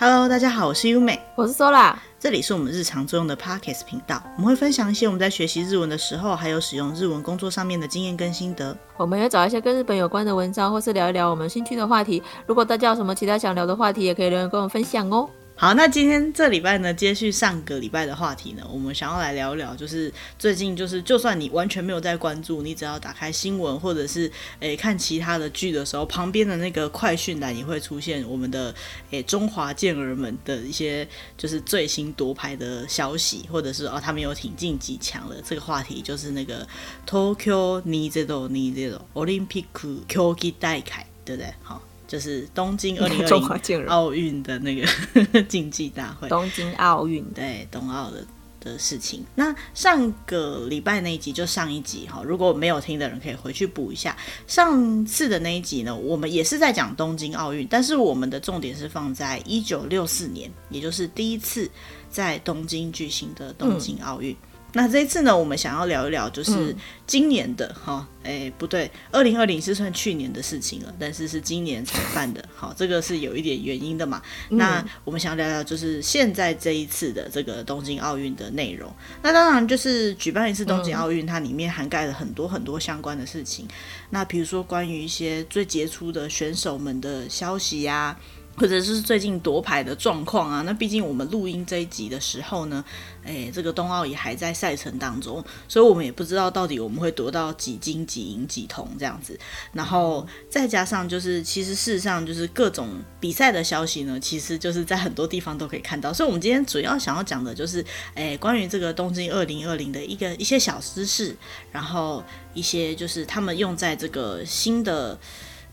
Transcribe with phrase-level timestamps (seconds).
[0.00, 8.76] Hello，大家好，我是优美，我是 Sola，这里是我们日常作用的 Podcast 频道，我们会分享一些我们在学习日文的时候，还有使用日文工作上面的经验跟心得。
[8.96, 12.22] 我们也找一些跟日本有关的文章，或是聊一聊我们兴趣的话题。
[12.46, 15.28] 如果大家有什么其他想聊的话题，也可以留言跟我们分享哦。
[15.60, 24.30] 好，那今天这礼拜呢，接续上个礼拜的话题呢，我们想要来聊一聊，就是最近就是，就算你完全没有在关注，你只要打开新闻或者是
[24.60, 28.72] 诶、看其他的剧的时候，旁边的那个快讯栏也会出现我们的
[29.10, 31.04] 诶、中华健儿们的一些
[31.36, 35.34] 就是最新夺牌的消息，或者是哦他们有挺进几强了。
[35.44, 36.64] 这个话题就是那个
[37.04, 40.84] Tokyo 2020 Olympic 竞技大会，
[41.24, 41.52] 对不对？
[41.64, 41.87] 好。
[42.08, 48.26] 就是东京 二零二零奥运的那个 竞技大会，东京奥运对冬奥的
[48.58, 49.24] 的事情。
[49.36, 54.16] 那上个礼拜那一集就上一集哈，如果没有听的人可以回去补一下。
[54.46, 61.70] 上次的那一集呢，我们也是在讲东京奥运，但是我们的重点是放在一九六四年，也就是第一次
[62.10, 64.32] 在东京举行的东京奥运。
[64.32, 64.47] 嗯
[64.78, 66.72] 那这一次呢，我们想要聊一聊，就是
[67.04, 74.22] 今年的哈，哎、嗯欸，不对，二零二零是算去年的事情了，但是是今年才办的，好，这个是有一点原因的嘛。
[74.50, 78.88] 嗯、那我们想要聊聊，就是现在这一次的这个东京奥运的内容。
[79.20, 83.66] 那当然就是举办一次东京奥运，它里面涵盖了很多很多相关的事情。
[84.10, 88.20] 那比如说关于一些最杰出的选手们的消息呀、啊。
[88.58, 92.84] 或者是最近夺牌的状况啊，那毕竟我们录音这一集的时候呢，
[93.24, 99.38] 诶，这个冬奥也还在赛程当中，所以我们也不知道到底我们会夺到几金几银几铜这样子。
[99.72, 102.88] 然后再加上就是，其实事实上就是各种
[103.20, 106.12] 比赛的消息呢，其实就是在很多地方都可以看到。
[106.12, 111.36] 所以，我们今天主要想要讲的就是，诶，关于这个东京二零二零的一个一些小知识，
[111.70, 115.16] 然后一些就是他们用在这个新的。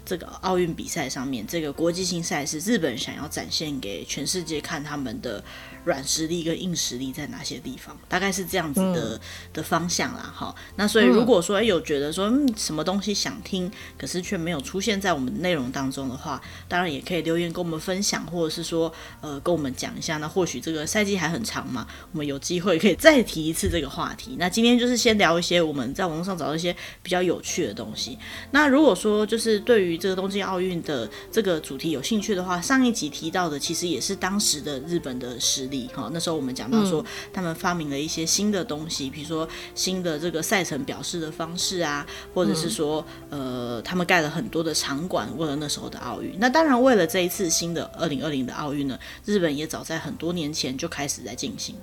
[0.05, 5.43] 这个奥运比赛上面，这个国际性赛事，日本想要展现给全世界看他们的
[5.83, 9.19] 软实力跟硬实力在哪些地方，大概是这样子的、
[9.51, 10.31] 的方向啦。
[10.35, 20.17] 哈，那所以如果说有觉得说什么东西想听，可是却没有出现在我们内容当中的话，当然也可以留言跟我们分享，或者是说呃跟我们讲一下。
[20.17, 24.35] 那或许这个赛季还很长嘛，我们有机会可以再提一次这个话题。
[24.37, 28.17] 那今天就是先聊一些我们在网络上找到一些比较有趣的东西。
[28.51, 36.09] 那如果说就是对于这个东京奥运的这个主题有兴趣的话，上一集提到的其实也是当时的日本的实力哈。
[36.13, 46.35] 那时候我们讲到说，他们发明了一些新的东西，比如说新的这个赛程表示的方式啊，或者是说呃，他们盖了很多的场馆，为了那时候的奥运。
[46.39, 51.75] 那当然，为了这一次新的二零二零的奥运呢，日本也早在很多年前就开始在进行。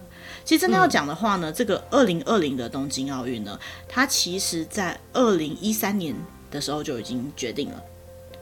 [0.44, 3.58] 其实真的要讲的话呢，这个二零二零的东京奥运呢，
[3.88, 6.14] 它其实在二零一三年
[6.50, 7.82] 的时候就已经决定了。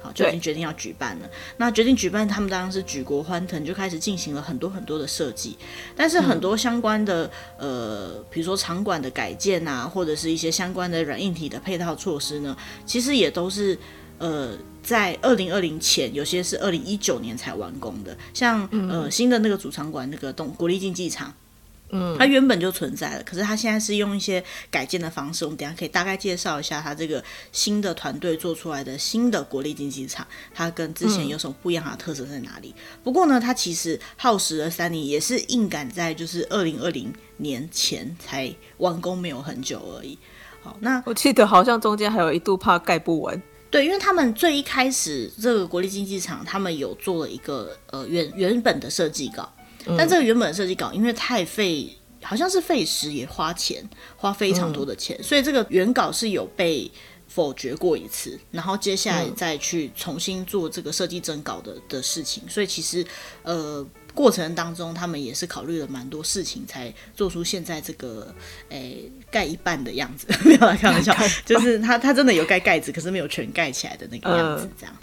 [0.00, 1.30] 好，就已经决定要举办了。
[1.58, 5.56] 那决定举办，他们当然是举国欢腾，就开始进行了很多很多的设计。
[5.94, 12.56] 但是很多相关的，呃，比如说场馆的改建啊，或者是一些相关的软硬体的配套措施呢，
[12.86, 13.78] 其实也都是
[14.18, 18.16] 呃，在二零二零前，有些是二零一九年才完工的。
[18.32, 21.32] 像呃新的那个主场馆，那个东国立竞技场。
[21.92, 25.44] 嗯，它原本就存在了，可是它现在是用一些改建的方式。
[25.44, 31.84] 我们等下可以大概介绍一下它这个新的团队做出来的新的国立竞技场，它跟之前有什么不一样？
[31.90, 32.74] 的特色在哪里？
[33.02, 40.18] 不过呢，它其实耗时了三年，也是硬赶在就是二零二零年前才完工，没有很久而已。
[40.62, 43.42] 好，那我记得好像中间还有一度怕盖不完。
[43.70, 49.50] 对，因为他们最一开始这个国立竞技场，他们有做了一个呃原原本的设计稿。
[49.96, 53.82] 但这个原本的设计稿，因为太费，好像是费时也花钱，
[54.16, 56.90] 花非常多的钱，嗯、所以这个原稿是有被
[57.26, 62.42] 否决过一次，然后接下来再去重新做这个设计征稿的的事情。
[62.48, 63.06] 所以其实
[63.42, 68.34] 呃过程当中，他们也是考虑了蛮多事情，才做出现在这个
[68.68, 70.26] 诶盖一半的样子。
[70.44, 74.94] 没有来开玩笑，就是他他真的有盖盖子，可是没有全盖起来的那个样子，这样。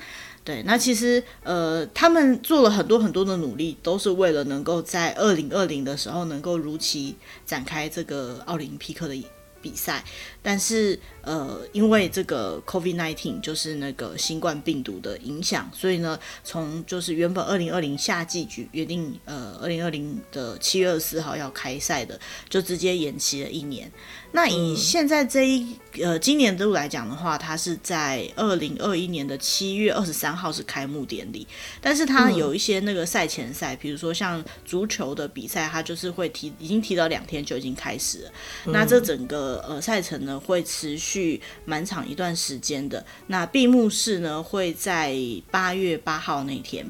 [0.47, 9.23] 对，那其实呃，他们做了很多很多的努力，都是为了能够在二零二零的时候能够如期展开这个奥林匹克的
[9.61, 10.05] 比赛，
[10.41, 22.17] 但是呃，因为这个 COVID-19 就是那个新冠病毒的影响，所以呢，从就是原本二零二零夏季举约定呃二零二零的七月二十四号要开赛的，
[22.47, 23.91] 就直接延期了一年。
[24.31, 31.47] 那以现在这一呃今年度来讲的话，它是在二零二一年的七月二十三号是开幕典礼，
[31.81, 38.31] 但是它有一些那个赛前赛，比如说像足球的比赛，它就是会提已经提到两天就已经开始了。
[38.65, 43.03] 那这整个呃赛程呢会持续蛮长一段时间的。
[43.27, 45.15] 那闭幕式呢会在
[45.49, 46.85] 八月八号那天。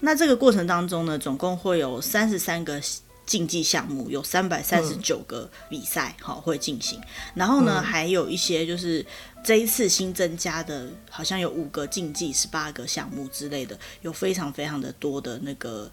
[0.00, 2.80] 那这个过程当中呢，总共会有三十三个
[3.26, 7.00] 竞技项目，有三百三十九个比赛好、嗯、会进行。
[7.34, 9.04] 然后呢，嗯、还有一些就是
[9.44, 15.90] 这一次新增加的，好像有五个竞技、十八个项目之类的，有非常非常的多的那个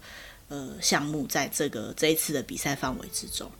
[0.48, 3.50] 呃项目在这个这一次的比赛范围之中。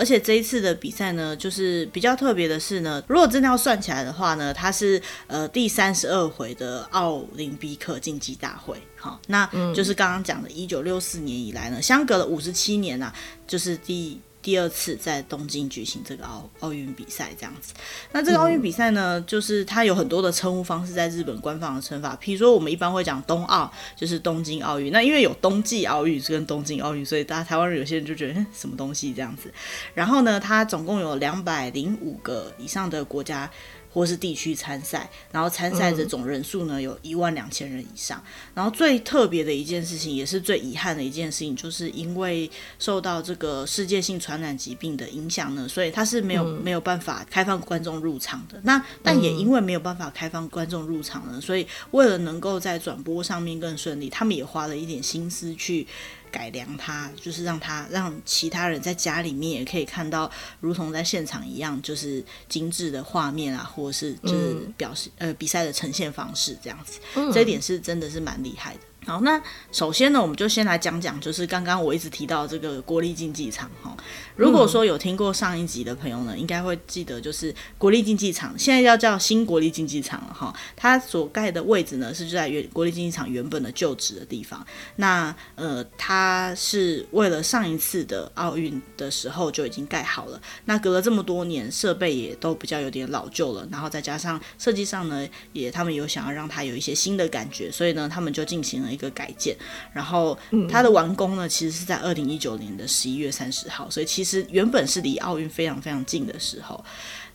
[0.00, 13.14] 而且这一次的比赛呢，就是比较特别的是呢，如果真的要算起来的话呢，它是呃第三十二回的奥林匹克竞技大会，好，那就是刚刚讲的，一九六四年以来呢，相隔了五十七年啊，
[13.46, 14.18] 就是第。
[14.42, 17.74] 第二次在东京举行这个奥奥运比赛，这样子。
[18.12, 22.16] 那这个奥运比赛呢，就是它有很多的称呼方式，在日本官方的称法。
[22.20, 24.90] 比如说，我们一般会讲冬奥，就是东京奥运。
[24.90, 29.52] 那因为有冬季奥运跟东京奥运，所以大家台湾人有些人就觉得什么东西这样子。
[29.94, 33.50] 然后呢，它总共有两百零五个以上的国家。
[33.92, 38.22] 或是地区参赛，然后参赛的总人数呢，有一万两千人以上。
[38.54, 48.60] 然后最特别的一件事情，也是最遗憾的一件事情，就是因为受到这个世界性传染疾病的影响呢，所以它是没有没有办法开放观众入场的。
[48.64, 55.86] 那但也因为没有办法开放观众入场呢，所以为了能够在转播上面更顺利，他们也花了一点心思去。
[56.30, 60.30] 改良它，就是让它让其他人在家里面也可以看到，
[60.60, 68.80] 如同在现场一样，就是精致的画面啊，或者是就是表示、嗯、呃比赛的呈现方式这样子，嗯、这一点是真的是蛮厉害的。
[69.06, 69.42] 好，那
[69.72, 73.96] 首先呢，我们就先来讲讲，就是刚刚我一直提到这个国立竞技场哈。
[74.36, 80.54] 如果说有听过上一集的朋友呢，应该会记得，就是国立竞技场现在要叫新国立竞技场了哈。
[80.76, 84.64] 它所盖的位置呢，是就在原国立竞技场原本的旧址的地方。
[84.96, 90.40] 那呃，它是为了上一次的奥运的时候就已经盖好了。
[90.66, 98.89] 那隔了这么多年，设备也都比较有点老旧了，然后再加上设计上呢，也他们有想要让它有一些新的感觉，所以呢，他们就进行了。
[98.90, 99.56] 一个改建，
[99.92, 100.36] 然后
[100.68, 106.84] 它的完工呢，其实是在二零一九年的十一月三十号，所以其实原本是离奥运非常非常近的时候。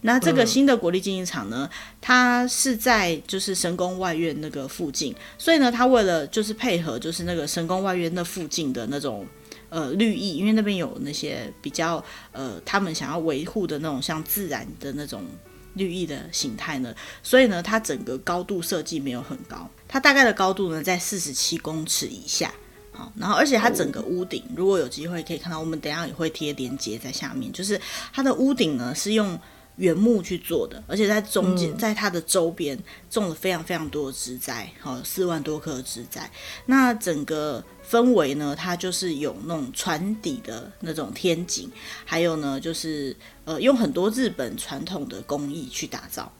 [0.01, 1.69] 那这个新的国立竞技场呢，
[1.99, 9.25] 它是在就是神宫外苑那个附近，所以呢，它为了就是配合就是那个神宫外苑那附近的那种
[9.69, 15.23] 呃绿意，因为那边有那些比较呃他们想要维护的那种像自然的那种。
[15.75, 22.53] 绿意的形态呢，所以呢，它整个高度设计没有很高，它大概的高度呢在四十七公尺以下，
[22.91, 27.79] 好，然后而且它整个屋顶，如果有机会可以看到，我们等下也会贴连接在下面，就是
[28.11, 29.39] 它的屋顶呢是用
[29.77, 32.77] 原木去做的，而且在中间，在它的周边
[33.09, 36.31] 种了非常非常多的植栽，好，四万多棵植栽，
[36.65, 37.63] 那整个。
[37.87, 41.71] 氛围呢，它就是有那种船底的那种天井，
[42.03, 46.31] 还有呢，就是呃，用很多日本传统的工艺去打造，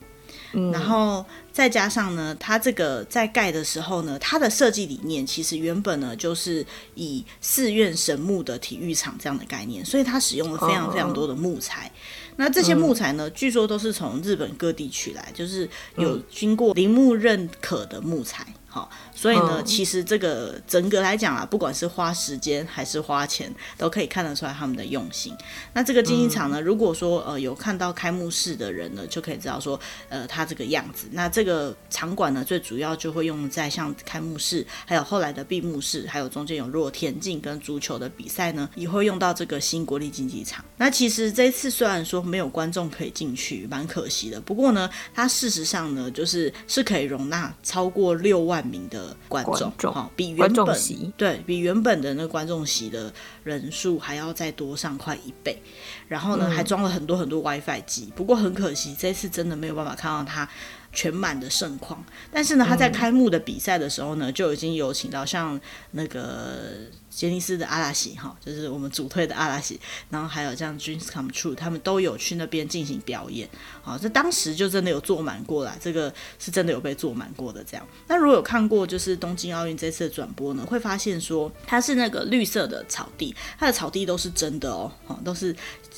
[0.53, 1.23] 嗯，然后
[1.53, 6.65] 再加上呢，它这个在盖的时候呢，它的设计理念其实原本呢就是
[6.95, 11.85] 以寺院神木的体育场这样的概念，所以它使用了非常非常多的木材。
[11.85, 18.45] 哦，那这些木材呢，据说都是从日本各地取来，就是有经过铃木认可的木材。
[18.67, 25.33] 好，所以呢，其实这个整个来讲啊，不管是花时间还是花钱，都可以看得出来他们的用心。
[25.71, 29.79] 那这个竞技场呢，如果说呃有看到开幕式的人呢，就可以知道说，
[30.09, 31.07] 呃，它这个样子。
[31.11, 40.65] 那这个场馆呢，最主要就会用在像开幕式，还有后来的闭幕式，还有中间有若田径跟足球的比赛呢，也会用到这个新国立竞技场。
[40.75, 44.41] 那其实这一次虽然说没有观众可以进去，蛮可惜的。
[44.41, 48.65] 不过呢，它事实上呢，就是是可以容纳超过六万。
[48.65, 49.43] 名的观
[49.77, 50.77] 众，哈，比原本
[51.17, 53.11] 对比原本的那个观众席的
[53.43, 55.61] 人数还要再多上快一倍，
[56.07, 58.11] 然后呢，还装了很多很多 WiFi 机。
[58.15, 60.47] 不过很可惜，这次真的没有办法看到它
[60.95, 62.03] 全满的盛况。
[62.31, 65.59] 但是呢，他在开幕的比赛的时候呢，就已经有请到像
[65.91, 66.71] 那个。
[67.15, 73.47] 杰尼斯的阿拉西哈，就是我们主推的阿拉西，然后还有像 Dreams Come True，他们都有去那边进行表演，
[73.81, 77.87] 好，这当时就真的有坐满过来，这个是真的有被坐满过的这样。
[78.07, 84.91] 那如果有看过就是东京奥运这次的转播呢，会发现说它是那个绿色的草地，它的草地都是真的哦，
[85.23, 85.55] 都是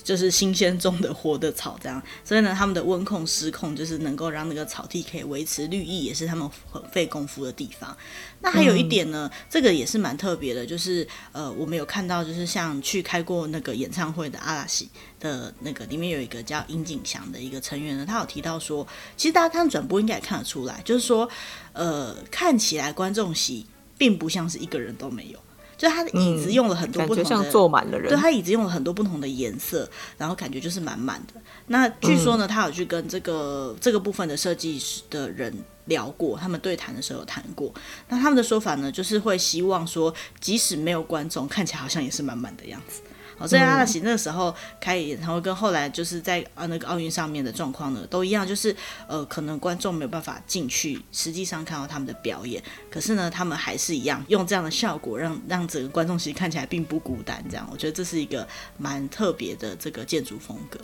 [0.07, 7.93] 就是新鲜种的活的草这样，所以呢，他们的温控失控就是能够让那个草地可以维持绿意，也是他们很费功夫的地方。
[8.39, 18.87] 那还有一点呢，嗯、这个也是蛮特别的，就是呃，我们有看到，就是像去开过那个演唱会的阿拉西的那个里面有一个叫殷景祥的一个成员呢，他有提到说，
[19.17, 21.29] 其实大家看转播应该也看得出来，就是说，
[21.73, 23.65] 呃，看起来观众席
[23.97, 25.39] 并不像是一个人都没有，
[25.77, 28.09] 就他的椅子用了很多不同的，嗯、像坐满了人。
[28.09, 31.39] 对，他椅子用了很多不同的颜色，然后感觉就是满满的。
[31.67, 35.53] 那据说呢，他有去跟这个、嗯、这个部分的设计师的人
[35.85, 37.71] 聊过，他们对谈的时候有谈过。
[38.09, 43.01] 那他们的说法呢，就是会希望说，即使没有观众，看起来好像也是满满的样子。
[43.37, 48.75] 哦，所以阿拉西那个时候开演唱会，跟后来就是在啊那个奥运上面的状况呢，都一样，就是
[49.07, 57.43] 呃，可能观众没有办法进去，实际上看到他们的表演，可是呢，他们还是一样用这样的效果让，让让整个观众其实看起来并不孤单。
[57.49, 60.79] 这样，我觉得这是一个蛮特别的这个建筑风格。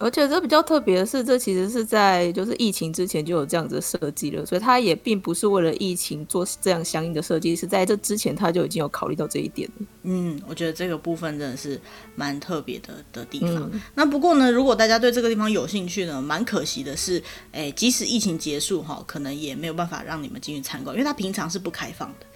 [0.00, 9.68] 而且这比较特别的是，这其实是在就是疫情之前就有这样子的设计了，所以它也并不是为了疫情做这样相应的设计，是在这之前它就已经有考虑到这一点。
[10.02, 11.80] 嗯，我觉得这个部分真的是
[12.16, 13.70] 蛮特别的的地方。
[13.72, 17.22] 嗯、那不过呢，如果大家对这个地方有兴趣呢，蛮可惜的是，
[17.52, 22.26] 哎，即使疫情结束哈，可能也没有办法让你们进去参观，因为它平常是不开放的。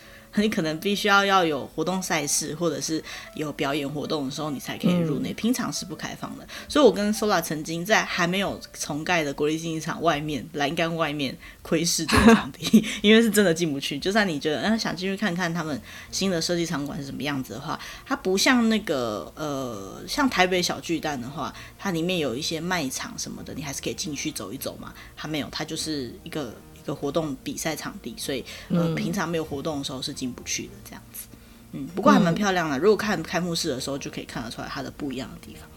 [0.43, 3.03] 你可能必须要要有活动赛事，或者是
[3.35, 5.33] 有表演活动的时候，你才可以入内。
[5.35, 6.47] 平常是不开放的。
[6.69, 13.99] 所以，我跟 Sola 曾经在还没有重盖的国立竞技场外面栏杆外面窥视这个场地， 因为是真的进不去。
[13.99, 24.93] 就算你觉得嗯想进去看看他们新的设计场馆是什么样子的话，它不像那个呃像台北小巨蛋的话，它里面有一些卖场什么的，你还是可以进去走一走嘛。
[25.17, 26.55] 它没有，它就是一个。
[26.87, 31.27] 个活动比赛场地，所以呃，嗯、平常没有活动的时候是进不去的这样子。
[31.73, 32.79] 嗯，不过还蛮漂亮的。
[32.79, 35.69] 如果看开幕式的时候，就可以看得出来它的不一样的地方。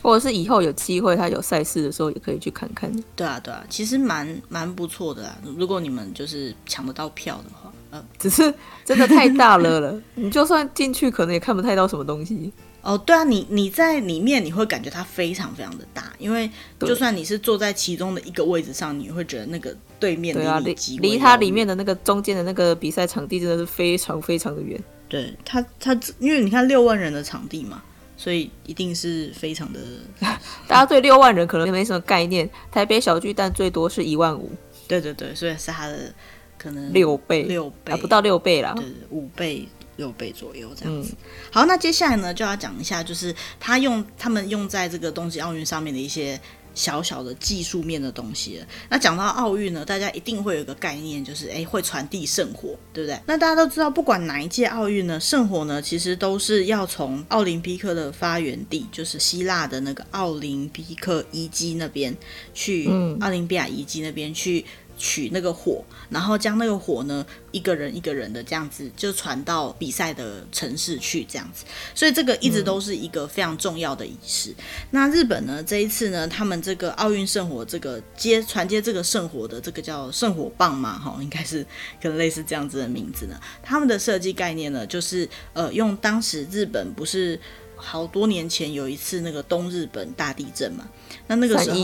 [0.00, 2.92] 或者是以后有机会，它有赛事的时候，也可以去看看。
[3.16, 5.36] 对啊，对啊，其实蛮蛮不错的啦。
[5.56, 8.52] 如果你们就是抢得到票的话，呃，只是
[8.84, 12.52] 真的太大了了， 你就算进去，可能也看不太到什么东西。
[12.82, 24.78] 哦，对啊，你你在里面你会感觉它非常非常的大，因为就算你是坐在其中的一个位置上，你会觉得那个对面离你极离它里面的那个中间的那个比赛场地真的是非常非常的远。
[25.08, 27.82] 对，他，他因为你看六万人的场地嘛，
[28.18, 29.80] 所以一定是非常的。
[30.68, 34.52] 大家对六万人可能没什么概念，台北小巨蛋最多是一万五。
[34.86, 36.12] 对对对，所以是它的
[36.58, 39.66] 可能六倍六倍，啊，不到六倍啦，对，五倍。
[39.96, 41.12] 六倍左右这样子。
[41.12, 41.16] 嗯、
[41.52, 46.36] 好，那接下来呢，就要讲一下，就是他用他们用在这个东京奥运上面的一些
[46.74, 48.66] 小小的技术面的东西了。
[48.88, 53.18] 那讲到奥运呢，大家一定会有一个概念，就是诶会传递圣火，对不对？
[53.26, 62.14] 那大家都知道，不管哪一届奥运呢，圣火呢其实都是要从奥林匹克的发源地，就是希腊的那个奥林匹克遗迹那边
[62.52, 64.64] 去，嗯、奥林匹亚遗迹那边去。
[65.04, 71.66] 取那个火，然后将那个火呢，一个人一个人的这样子就传到比赛的城市去，这样子。
[71.94, 74.54] 所以这个一直都是一个非常重要的仪式。
[74.92, 81.62] 那日本呢，这一次呢，他们这个奥运圣火这个接传接这个圣火的这个叫圣火棒嘛，哈，应该是
[82.00, 83.38] 可能类似这样子的名字呢。
[83.62, 87.38] 他们的设计概念呢，就是呃，用当时日本不是。
[87.76, 90.88] 好多年前有一次那个东日本大地震嘛，
[91.26, 91.78] 那那个时候，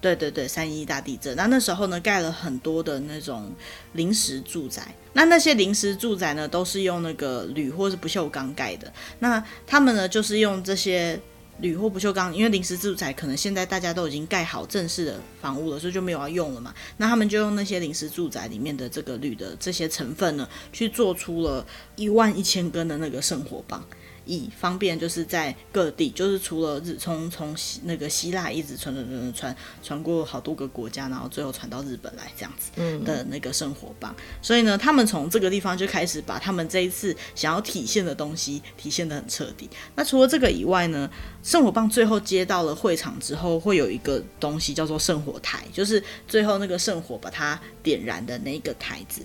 [0.00, 1.34] 对对对，三一大地震。
[1.36, 3.52] 那那时候呢，盖了很多的那种
[3.92, 4.94] 临时住宅。
[5.12, 8.92] 那那些临时住宅呢，都是用那个铝或是不锈钢盖的。
[9.20, 11.18] 那他们呢，就是用这些
[11.60, 16.74] 铝或不锈钢，因为临时住宅可能现在大家都已经盖好正式的房屋了，所以就没有要用了嘛。
[16.98, 23.82] 那他们就用那些临时住宅里面的这个铝的这些成分呢，去做出了一万一千根的那个圣火棒。
[24.26, 32.70] 以方便就是在各地，就是除了日从从西那个希腊一直传传传传传传过好多个国家，然后最后传到日本来这样子
[33.04, 34.14] 的那个圣火棒。
[34.18, 39.70] 嗯、所以呢，他们从这个地方就开始把他们这一次想要体现的东西体现得很彻底。
[39.94, 41.08] 那除了这个以外呢，
[41.42, 49.22] 圣火棒最后接到了会场之后，会有一个东西叫做圣火台，就是最后那个圣火把它点燃的那个台子。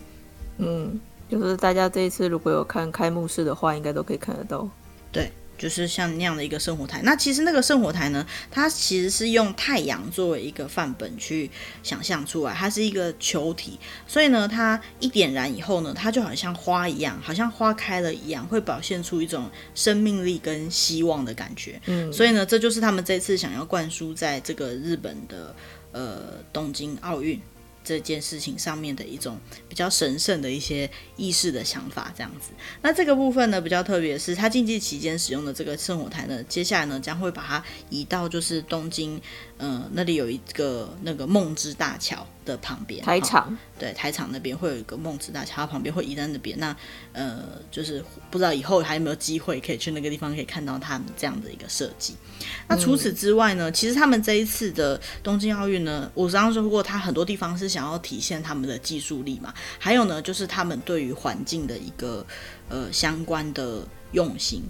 [0.58, 4.70] 嗯，就是大家这一次如果有看开幕式的话，应该都可以看得到。
[5.12, 7.01] 对，就是像那样的一个圣火台。
[7.03, 11.50] 那其实那个圣火台呢，它其实是用太阳作为一个范本去
[11.84, 13.77] 想象出来，它是一个球体，
[14.08, 21.80] 所以呢，它一点燃以后呢，它就好像花一样，好像花开了一样，会表现出一种生命力跟希望的感觉。
[21.86, 25.56] 嗯，所以呢，这就是他们这次想要灌输在这个日本的
[25.91, 27.39] 呃东京奥运。
[27.83, 32.51] 这件事情上面的一种比较神圣的一些意识的想法，这样子。
[32.81, 39.21] 那这个部分呢，比较特别是，他竞技期间使用的这个圣火台呢，接下来呢将会把它移到就是东京，
[39.63, 43.56] 嗯、呃，那里有一个那个梦之大桥的旁边，台场。
[43.77, 46.58] 对，台场那边会有一个梦之大桥，它旁边会移在那边。
[46.60, 46.75] 那
[47.13, 52.15] 呃，就是不知道以后还有没有机会可以去那个地方，可以看到他们这样的一个设计。
[52.68, 59.53] 那除此之外呢，其实他们这一次的东京奥运呢，我刚刚说过，它很多地方是想要体现他们的技术力嘛。
[59.77, 62.25] 还有呢，就是他们对于环境的一个
[62.68, 64.63] 呃相关的用心。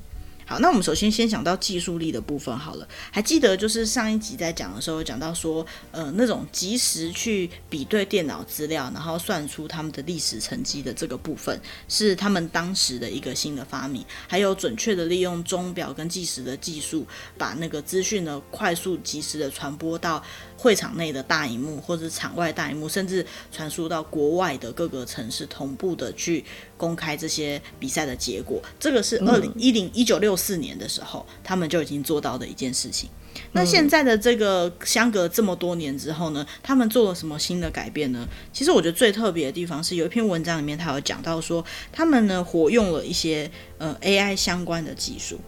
[0.45, 2.87] 好，那我们首先先讲到技术力的部分好了。
[3.11, 14.03] 还记得就是上一集在讲的时候讲到说，呃，那种及时去比对电脑资料，然后算出他们的历史成绩的这个部分，是他们当时的一个新的发明。
[14.27, 17.05] 还有准确的利用钟表跟计时的技术，
[17.37, 20.21] 把那个资讯呢快速及时的传播到
[20.61, 26.45] 会场内的大荧幕，或者是场外大荧幕，甚至传输到国外的各个城市，同步的去
[26.77, 28.61] 公开这些比赛的结果。
[28.79, 33.09] 这个是二零一零一九六四年的时候，他们就已经做到的一件事情。
[33.53, 38.27] 那现在的这个相隔这么多年之后呢，他们做了什么新的改变呢？
[38.53, 43.49] 其实我觉得最特别的地方是有一篇文章里面，他有讲到说，他们呢活用了一些
[43.79, 45.39] 呃 AI 相关的技术。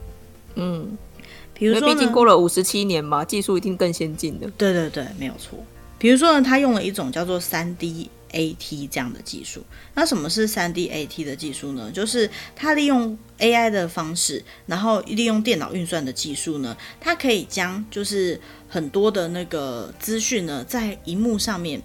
[0.55, 0.97] 嗯，
[1.53, 4.49] 比如说，毕竟过了五十七年嘛，技术一定更先进的。
[4.57, 5.57] 对对对，没有错。
[5.97, 8.09] 比如说呢，他用了一种叫做三 D。
[8.33, 9.61] AT 这样的技术，
[9.93, 11.91] 那什么是三 D AT 的技术呢？
[11.91, 21.79] 就是它利用 AI 的方式，然后利用电脑运算的技术呢，它可以将就是很多的那个资讯呢，在荧幕上面。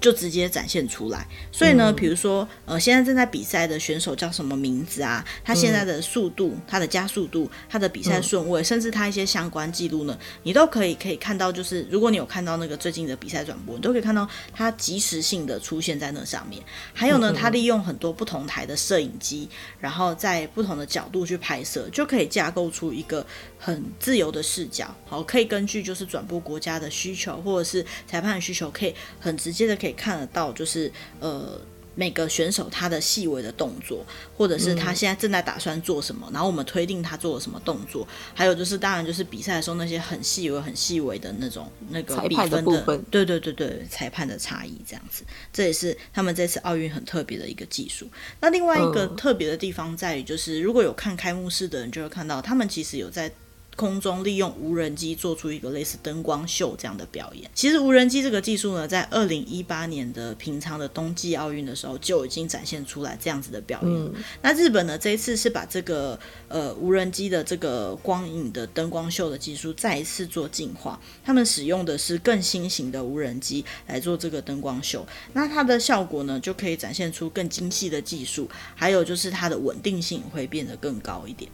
[0.00, 5.24] 就直接展现出来，所以呢，比如说，呃，现在正在比赛的选手叫什么名字啊？
[5.44, 11.50] 他现在的速度、他的加速度、他的比赛顺位，甚至他一些相关记录呢，你都可以可以看到。
[11.50, 16.62] 就是如果你有看到那个最近的比赛转播，你都可以看到他及时性的出现在那上面。
[16.94, 19.48] 还有呢，他利用很多不同台的摄影机，
[19.80, 23.26] 然后在不同的角度去拍摄，就可以架构出一个
[23.58, 24.94] 很自由的视角。
[25.06, 29.94] 好，可以根据就是转播国家的需求，或者是裁判的需求，可以很直接的可以。
[29.98, 30.88] 看得到，就是
[31.18, 31.60] 呃
[31.96, 48.08] 每个选手他的细微的动作，或者是他现在正在打算做什么，嗯、然后我们推定他做了什么动作，还有就是当然就是比赛的时候那些很细微、很细微的那种那个比分的，裁判的部分，对对对对，裁判的差异这样子，这也是他们这次奥运很特别的一个技术。
[48.40, 53.32] 那另外一个特别的地方在于，就是如果有看开幕式的人就会看到，他们其实有在。
[53.78, 57.48] 空中利用无人机做出一个类似灯光秀这样的表演。
[57.54, 63.90] 其实无人机这个技术呢，在二零一八年的平常的冬季奥运的时候就已经展现出来这样子的表演。
[63.92, 71.00] 嗯、那日本呢，这一次是把这个呃无人机的这个光影的灯光秀的技术再一次做进化。
[71.24, 75.06] 他们使用的是更新型的无人机来做这个灯光秀。
[75.34, 81.48] 那它的效果呢，就可以展现出更精细的技术，还有就是它的稳定性会变得更高一点。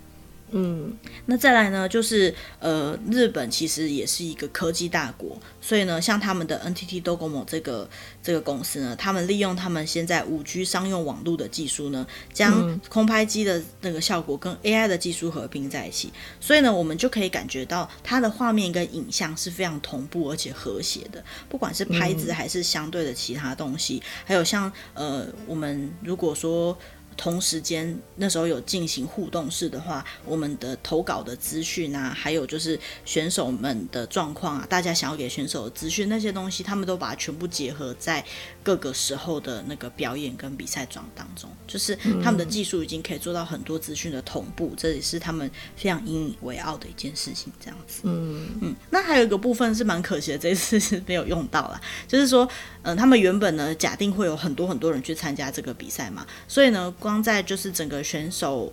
[0.57, 7.91] 嗯，那再来呢，就是呃，日本其实也是一个科技大国，所以呢，像他们的 NTT Docomo 这个
[8.23, 26.79] 这个公司呢，他们利用他们现在五 G 商用网络的技术呢，将空拍机的那个效果跟 AI 的技术合并在一起，所以呢，我们就可以感觉到它的画面跟影像是非常同步而且和谐的，不管是拍子还是相对的其他东西，还有像呃，我们如果说。
[27.17, 38.25] 同时间那时候有进行互动式的话，我们的投稿的资讯啊，还有就是选手们的状况啊，大家想要给选手的资讯那些东西，他们都把它全部结合在
[38.65, 47.53] 各个时候的那个表演跟比赛状当中，就是他们的技术已经可以做到很多资讯的同步，这也是他们非常引以为傲的一件事情。
[47.61, 52.45] 这样子，嗯嗯，那还有一个部分是蛮可惜的，这一次是没有用到啦， 就是说，
[52.83, 56.93] 嗯、呃，他们原本呢假定会有很多很多人去参加这个比赛嘛，所以呢。
[57.05, 58.73] 光在就是整个选手，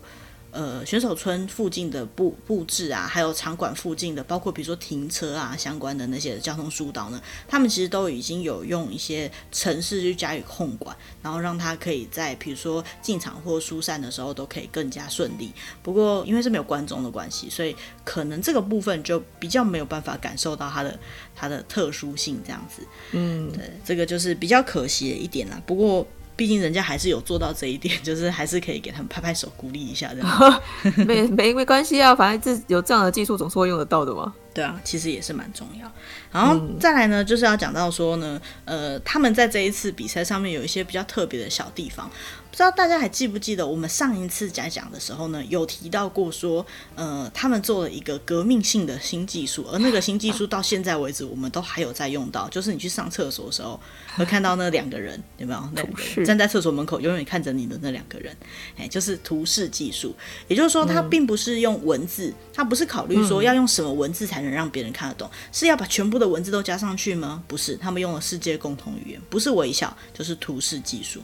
[0.52, 15.52] 呃，选手村附近的布布置啊，还有场馆附近的，包括比如说停车啊相关的那些交通疏导呢，他们其实都已经有用一些城市去加以控管，然后让他可以在比如说进场或疏散的时候都可以更加顺利。
[15.82, 21.00] 不过因为是没有观众的关系，所以可能这个部分就比较没有办法感受到它的
[21.34, 22.86] 它的特殊性这样子。
[23.12, 25.62] 嗯，对，这个就是比较可惜的一点啦。
[25.66, 26.06] 不过。
[26.41, 30.62] 毕竟人家还是有做到这一点， 就是还是可以给他们拍拍手鼓励一下这样。
[31.06, 34.34] 没没没关系啊，反正这有这样的技术总是会用得到的嘛。
[34.51, 35.89] 对啊，其实也是蛮重要。
[36.32, 42.10] 然后再来呢，就是要讲到说呢，呃，他们在这一次比赛上面有一些比较特别的小地方。
[42.52, 53.80] 不知道大家还记不记得，我们上一次讲讲的时候呢，有提到过说，呃，他们做了一个革命性的新技术，而那个新技术到现在为止，我们都还有在用到，就是你去上厕所的时候，
[54.18, 55.60] 会看到那两个人，有没有？
[55.74, 58.36] 那两个人站在厕所门口，永远看着你的那两个人，
[58.78, 60.14] 哎，就是图示技术。
[60.50, 65.30] 也就是说，它并不是用文字，它不是考虑说要用什么文字才才能让别人看得懂？
[65.52, 67.44] 是要把全部的文字都加上去吗？
[67.48, 71.22] 不是，他们用了世界共同语言，不是微笑就是图示技术。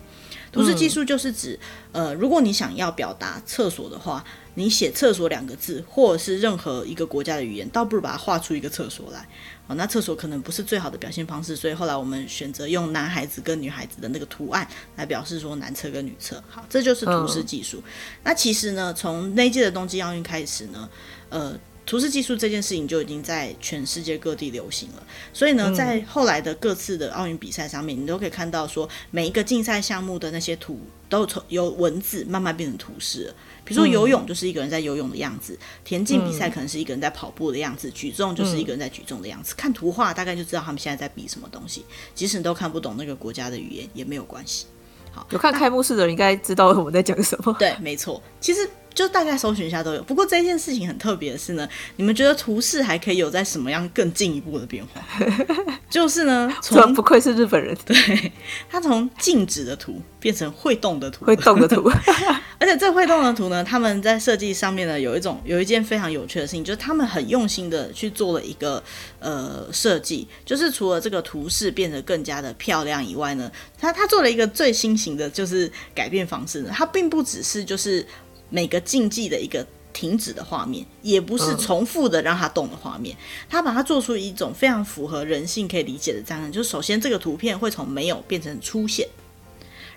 [0.51, 1.59] 图示技术就是指，
[1.91, 4.23] 呃，如果你想要表达厕所的话，
[4.55, 9.27] 你写“厕所”两个字，或者是任何一个国家的语言，倒不如把它画出一个厕所来。
[9.67, 16.41] 哦，那厕所可能不是最好的表现方式，所以后来我们选择用男孩子跟女孩子的那个图案来表示说男厕跟女厕。
[16.49, 17.83] 好，这就是图示技术。
[18.23, 20.89] 那其实呢，从那届的冬季奥运开始呢，
[21.29, 21.57] 呃。
[21.87, 33.35] 图示技术这件事情就已经在全世界各地流行了，所以呢，在后来的各次的奥运比赛上面，你都可以看到说，每一个竞赛项目的那些图都从由文字慢慢变成图示了。
[33.63, 39.55] 比如说游泳就是一个人在游泳的样子，田径比赛可能是一个人在跑步的样子，举重就是一个人在举重的样子。
[39.55, 44.65] 看图画大概就知道他们现在在比什么东西，即使你都看不懂那个国家的语言也没有关系。
[45.13, 47.55] 好，有看开幕式的人应该知道我们在讲什么。
[47.57, 48.69] 对，没错，其实。
[48.97, 50.01] 就大概搜寻一下都有。
[50.01, 54.99] 不过这件事情很特别的是呢，你们觉得图示还可以有在什么样更进一步的变化？
[55.87, 58.31] 就是呢，从不愧是日本人，对，
[58.67, 61.87] 他从静止的图变成会动的图，会动的图。
[62.59, 68.83] 而且这会动的图呢，他们在设计上面呢，有一种有一件非常有趣的事情，就是他们很用心的去做了一个
[69.19, 78.03] 呃设计，就是除了这个图示变得更加的漂亮以外呢，他他做了一个最新型的就是改变方式呢，它并不只是就是。
[78.49, 83.17] 每个竞技的一个停止的画面，也不是重复的让它动的画面，
[83.49, 89.07] 他把它做出一种非常符合人性可以理解的战争，就是首先这个图片会从没有变成出现，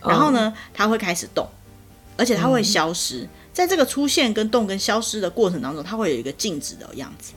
[0.00, 1.46] 然后呢，它会开始动，
[2.16, 7.32] 而且它会消失，在这个出现跟动跟消失的过程当中，它会有一个静止的样子。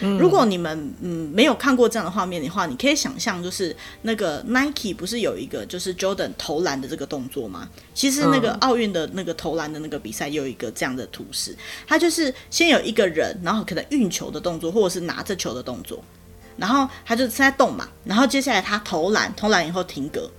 [0.00, 7.68] 如果你们嗯没有看过这样的画面的话，你可以想象，就是那个 Nike 不是有一个就是 Jordan 投篮的这个动作吗？
[7.94, 11.56] 其实那个奥运的那个投篮的那个比赛有一个这样的图示，
[11.86, 16.02] 它就是先有一个人，然后可能运球的动作，或者是拿着球的动作，
[16.56, 20.30] 然后他就在动嘛，然后接下来他投篮，投篮以后停格，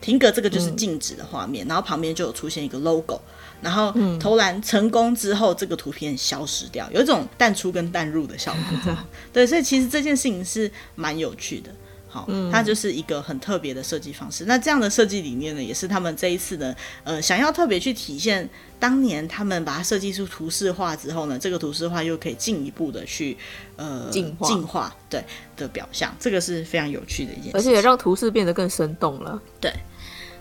[0.00, 3.20] 停格这个就是静止的画面，然后旁边就有出现一个 logo。
[3.60, 8.96] 然后投篮成功之后，这个图片消失掉，有一种淡出跟淡入的效果。
[9.32, 11.70] 对，所以其实这件事情是蛮有趣的。
[12.12, 14.44] 好，它就是一个很特别的设计方式。
[14.44, 18.46] 那这样的设计理念呢，也是他们这一次的，呃，想要特别去体现
[18.78, 23.34] 当年他们把它设计出图示化之后呢，这个图示化又可以进一步的去
[23.76, 25.24] 呃进化，进化对
[25.56, 26.14] 的表象。
[26.20, 29.40] 这个是非常有趣的一件事，而且也让图示变得更生动了。
[29.58, 29.72] 对，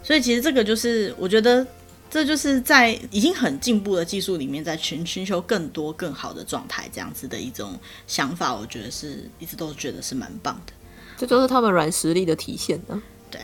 [0.04, 1.66] 所以其实这个就是我觉得。
[2.14, 10.74] 这就是在已经很进步的技术里面，在寻寻求更多更好的状态，这样子的一种想法，我觉得是一直都觉得是蛮棒的。
[11.22, 13.00] 这就是他们软实力的体现呢。
[13.30, 13.40] 对，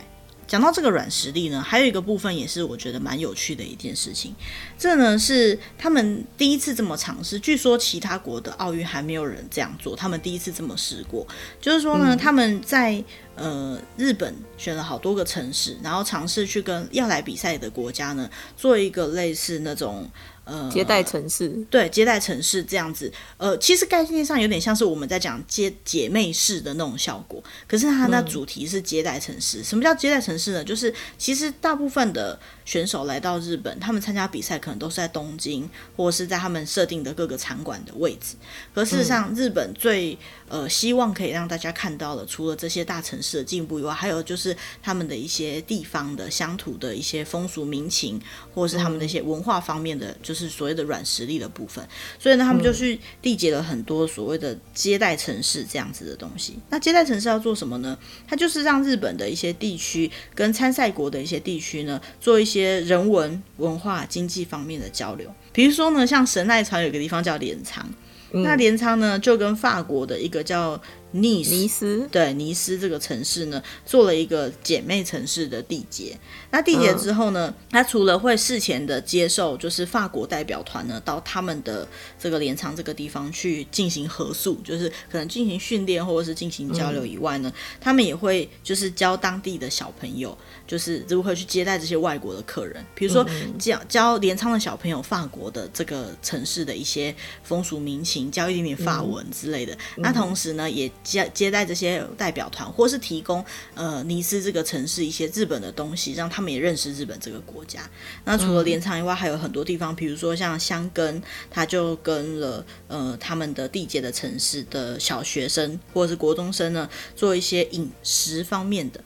[0.48, 4.34] 讲到这个软实力呢，还有一个部分也是我觉得蛮有趣的一件事情。
[4.76, 11.24] 这呢是他们第一次这么尝试，据说其他国的奥运还没有人这样做，他们第一次这么试过。
[11.60, 13.04] 就是说呢，嗯、他们在。
[13.40, 20.10] 呃，日本选了好多个城市，然后尝试去跟要来比赛的国家呢，做一个类似那种。
[20.48, 29.60] 呃，接待城市，对，接待城市这样子，呃，其实概念上有点像是我们在讲接姐妹式的那种效果，可是它的主题是接待城市。
[29.60, 29.64] 嗯。
[29.64, 30.64] 什么叫接待城市呢？
[30.64, 38.34] 就是其实大部分的选手来到日本，他们参加比赛可能都是在东京，或者是在他们设定的各个场馆的位置。
[38.74, 40.16] 可事实上，日本最
[40.48, 48.18] 呃希望可以让大家看到的，除了这些大城市的进步以外，还有就是他们的一些地方的乡土的一些风俗民情，
[48.54, 50.37] 或者是他们的一些文化方面的，就是。
[50.38, 51.86] 是所谓的软实力的部分，
[52.18, 56.58] 所以呢，他们就去缔结了很多所谓的接待城市这样子的东西。
[56.70, 57.98] 那接待城市要做什么呢？
[58.26, 65.34] 它就是让日本的一些地区跟参赛国的一些地区呢，做一些人文、文化、经济方面的交流。
[65.52, 67.84] 比如说呢，像神奈川有个地方叫镰仓，
[68.32, 70.80] 嗯、那镰仓呢就跟法国的一个叫
[71.12, 72.08] 尼斯，尼斯。
[72.10, 76.16] 对尼斯这个城市呢，做了一个姐妹城市的缔结。
[76.50, 81.86] 那缔结之后呢，他除了会事前的接受，就是法国代表团呢到他们的
[82.18, 92.84] 这个镰仓这个地方去进行合宿，就是可能进行训练或者是进行交流以外呢，他们也会就是教当地的小朋友，就是如何去接待这些外国的客人。
[92.94, 93.26] 比如说
[93.58, 99.76] 教教镰仓的小朋友法国的这个城市的一些风俗民情，教一点点法文之类的。
[99.96, 107.88] 那同时呢，也接接待这些代表团，或是提供呃尼斯这个城市一些日本的东西，让他们也认识日本这个国家。
[108.24, 119.00] 那除了镰仓以外，还有很多地方，比如说像香根，他就跟了呃他们的地界的城市的小学生或者是国中生呢，做一些饮食方面的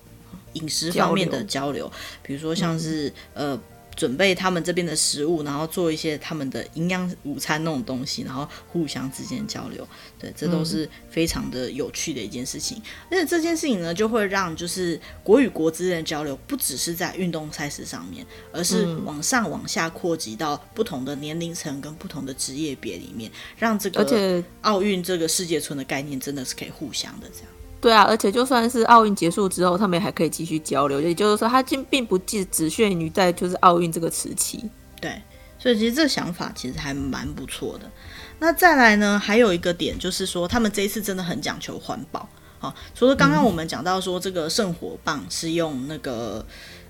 [0.54, 1.90] 饮食方面的交流，
[2.22, 3.60] 比如说像是呃。
[3.96, 9.86] 准备他们这边的食物，然后做一些他们的营养午餐那种东西，然后互相之间交流，
[10.18, 12.78] 对，这都是非常的有趣的一件事情。
[12.78, 27.48] 嗯、而且这件事情呢，就会让就是国与国之间的交流，不只是在运动赛事上面，而是往上往下扩及到不同的年龄层跟不同的职业别里面，让这个奥运这个世界村的概念真的是可以互相的这样。
[27.82, 31.00] 对啊，而且就算是奥运结束之后，他们也还可以继续交流。
[31.00, 34.70] 也就是说，他并并不只只限于在就是奥运这个时期。
[35.00, 35.20] 对，
[35.58, 37.90] 所以其实这个想法其实还蛮不错的。
[38.38, 42.28] 那再来呢，还有一个点就是说，他们这一次真的很讲求环保。
[42.60, 46.46] 好，除了刚刚我们讲到说这个圣火棒是用那个，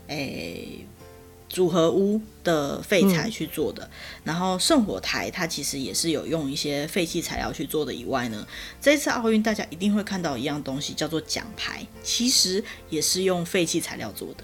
[0.08, 0.86] 诶、欸。
[1.52, 3.88] 组合屋的废材去做的，
[4.24, 7.92] 然后圣火台它其实也是有用一些废弃材料去做的。
[7.92, 8.46] 以外呢，
[8.80, 14.42] 这次奥运大家一定会看到一样东西，叫做奖牌，其实也是用废弃材料做的。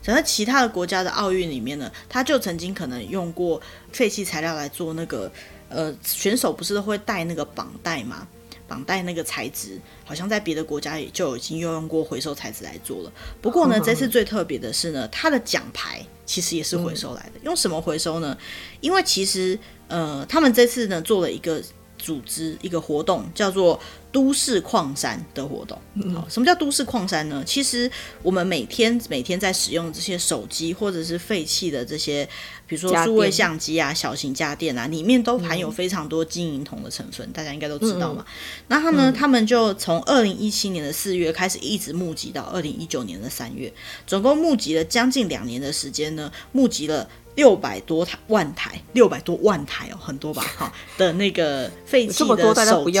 [0.00, 3.60] 在其他的国家的奥运里面呢，他就曾经可能用过
[3.92, 5.30] 废弃材料来做那个，
[5.68, 8.26] 呃，选手不是都会带那个绑带吗？
[8.68, 13.12] 绑带那个材质，好像在别的国家也就已经用用过回收材质来做了。
[13.40, 17.40] 不过呢，这次最特别的是呢，它的奖牌其实也是回收来的。
[17.42, 18.36] 用什么回收呢？
[18.80, 21.62] 因为其实呃，他们这次呢做了一个
[21.98, 23.80] 组织，一个活动，叫做。
[24.12, 25.78] 都市矿山的活动，
[26.14, 27.42] 好，什么叫都市矿山呢？
[27.44, 27.90] 其实
[28.22, 32.26] 我们每天每天在使用这些手机或者是废弃的这些，
[32.66, 38.24] 比如说数位相机啊、小型家电啊，里面都含有非常多金银铜的成分，大家应该都知道嘛。
[38.68, 43.70] 然后呢，他们就从二零一七年的四月开始，一直募集到二零一九年的三月，
[44.06, 50.42] 总共募集了将近两年的时间呢，募集了六百多台万台，六百多万台哦，很多吧？
[50.56, 52.98] 哈的那个废弃的手机。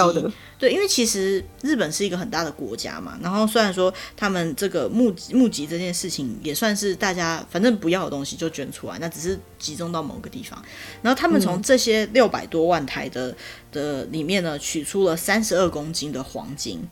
[0.58, 10.58] 对，因为其实日本是一个很大的国家嘛，然后虽然说他们这个募集募集这件事情也算是大家反正不要的东西就捐出来，那只是集中到某个地方，
[11.02, 13.36] 然后他们从这些六百多万台的
[13.70, 16.82] 的里面呢，取出了三十二公斤的黄金，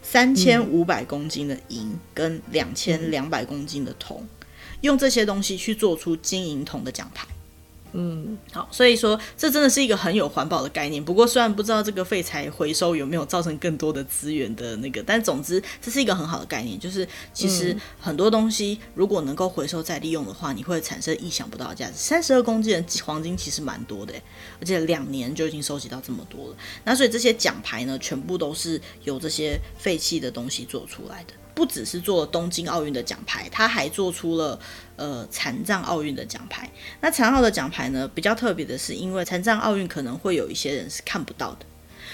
[0.00, 4.24] 三千五百公斤的银跟两千两百公斤的铜，
[4.82, 7.26] 用这些东西去做出金银铜的奖牌。
[7.96, 11.02] 嗯，好，所以说这真的是一个很有环保的概念。
[11.02, 16.76] 不过虽然不知道这个废材回收有没有造成更多的资源的那个，但总之这是一个很好的概念。
[16.76, 21.92] 就是其实很多东西如果能够回收再利用的话，你会产生意想不到的价值。
[21.94, 24.12] 三十二公斤的黄金其实蛮多的，
[24.60, 26.56] 而且两年就已经收集到这么多了。
[26.82, 31.34] 那所以这些奖牌呢，全部都是由这些废弃的东西做出来的。
[31.54, 34.58] 不只是做了东京奥运的奖牌，他还做出了
[34.96, 36.68] 呃残障奥运的奖牌。
[37.00, 41.66] 那残奥的奖牌呢，比较特别的是，因为残障奥运可能会有一些人是看不到的，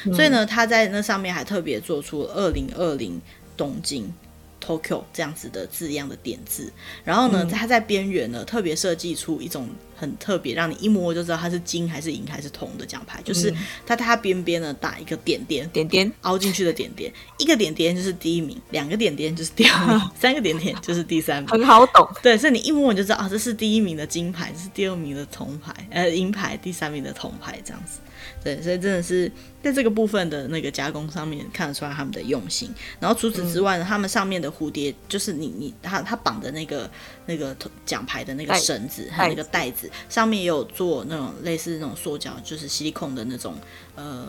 [0.04, 3.20] 嗯、所以呢，他在那上面还特别做出了二零二零
[3.56, 4.12] 东京。
[4.60, 13.52] Tokyo 这样子的字样的点字，然后呢，它在边缘呢特别设计出一种很特别，让你一摸就知道它是金还是银还是铜的奖牌，就是
[13.86, 16.12] 它它边边呢打一个点点，点点。
[16.22, 22.06] 凹进去的点点，一个点点就是第一名，两个点点就是第二名， 三个点点就是第三名，很好懂。
[22.22, 28.00] 对，所以你一摸你就知道啊，这是第一名的金牌，这是第二名的铜牌，呃，银牌，第三名的铜牌这样子。
[28.42, 29.30] 对，所以真的是
[29.62, 32.72] 在这个部分的那个加工上面看得出来他们的用心。
[32.98, 36.90] 然后除此之外呢，嗯、他们上面的蝴蝶就是你你他他绑的那个
[37.26, 43.54] 那个奖牌的那个绳子还有那个带子，上面也有做那种类似那种塑胶，就是吸力控的那种
[43.94, 44.26] 呃。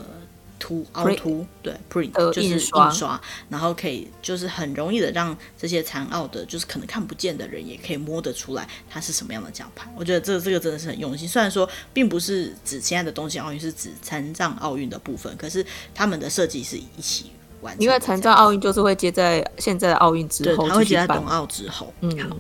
[0.62, 3.20] 凸凹凸，对，print 就是印刷，
[3.50, 9.92] 然后可以就是很容易的让这些残奥的，就是可能看不见的人也可以摸得出来它是什么样的奖牌。
[9.98, 11.28] 我觉得这个这个真的是很用心。
[11.28, 17.84] 虽然说并不是指现在的东京奥运，是指残障奥运的部分，可是他们的设计是一起完成。
[17.84, 21.92] 因为残障奥运就是会接在现在的奥运之后，对，他会接在冬奥之后。
[22.02, 22.38] 嗯，好，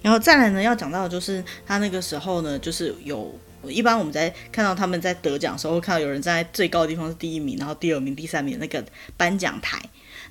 [0.00, 3.36] 然后再来呢，要讲到的就是他那个时候呢，就是有。
[3.70, 8.84] 一般我们在看到他们在得奖的时候，会看到有人站在最高的地方是第一名，然后第二名、第三名那个
[9.16, 9.80] 颁奖台。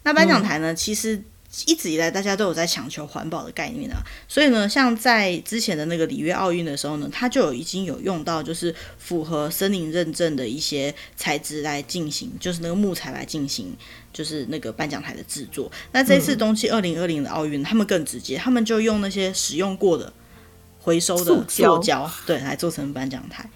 [0.04, 1.22] 那颁奖台呢，嗯、其实
[1.66, 3.98] 一直以来大家都有在强求环保的概念啊。
[4.28, 13.76] 所以呢，像在之前的那个里约奥运的时候呢，它就有已经有用到就是符合森林认证的一些材质来进行，就是那个木材来进行，
[14.12, 15.72] 就是那个颁奖台的制作。
[15.92, 20.12] 那这次冬季二零二零的奥运，他们更直接，他们就用那些使用过的。
[20.86, 23.50] 回收的塑胶，对，来做成颁奖台。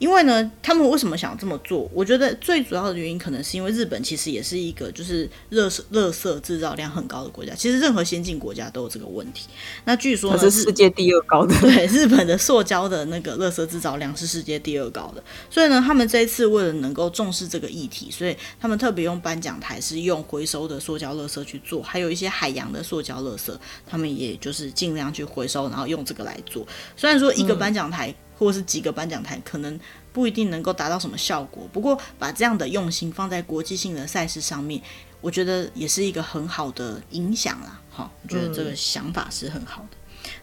[0.00, 1.88] 好，因为呢，他们为什么想这么做？
[1.92, 7.54] 我觉得最主要的原因可能是因为日本其实也是一个就是垃圾垃圾制造量很高的国家。
[7.54, 9.48] 其实任何先进国家都有这个问题。
[9.84, 11.54] 那据说呢，是世界第二高的。
[11.60, 15.22] 对，日本的塑胶的那个热色制造量是世界第二高的。
[15.50, 23.52] 所以呢，他们这一次为了能够重视这个议题，所以他们特别用颁奖台是用回收的塑胶垃圾去做，还有一些海洋的塑胶垃圾，
[23.86, 26.66] 他们也就是尽量去回收，然后用这个来做。
[26.96, 28.08] 虽然说一个颁奖台。
[28.10, 29.78] 嗯或是几个颁奖台，可能
[30.14, 31.68] 不一定能够达到什么效果。
[31.70, 34.80] 不过，把这样的用心放在国际性的赛事上面，
[35.20, 37.78] 我觉得也是一个很好的影响啦。
[37.90, 39.88] 好，我觉得这个想法是很好的。
[39.92, 39.96] 嗯。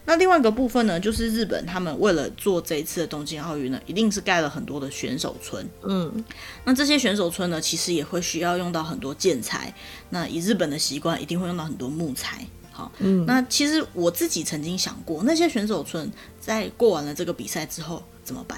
[0.04, 5.68] 那另外一个部分呢，就是日本他们为了做这一次的东京奥运呢，一定是盖了很多的选手村。
[5.82, 6.24] 嗯，
[6.64, 9.74] 那这些选手村呢，其实也会需要用到很多建材。
[10.10, 12.46] 那以日本的习惯，一定会用到很多木材。
[12.78, 16.08] 好，嗯，那其实我自己曾经想过，那些选手村
[16.40, 18.56] 在过完了这个比赛之后怎么办？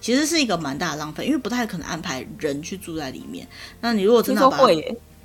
[0.00, 3.46] 其实是一个蛮大的浪费，因为不太可能安排人去住在里面。
[3.80, 4.66] 那你如果真的把它，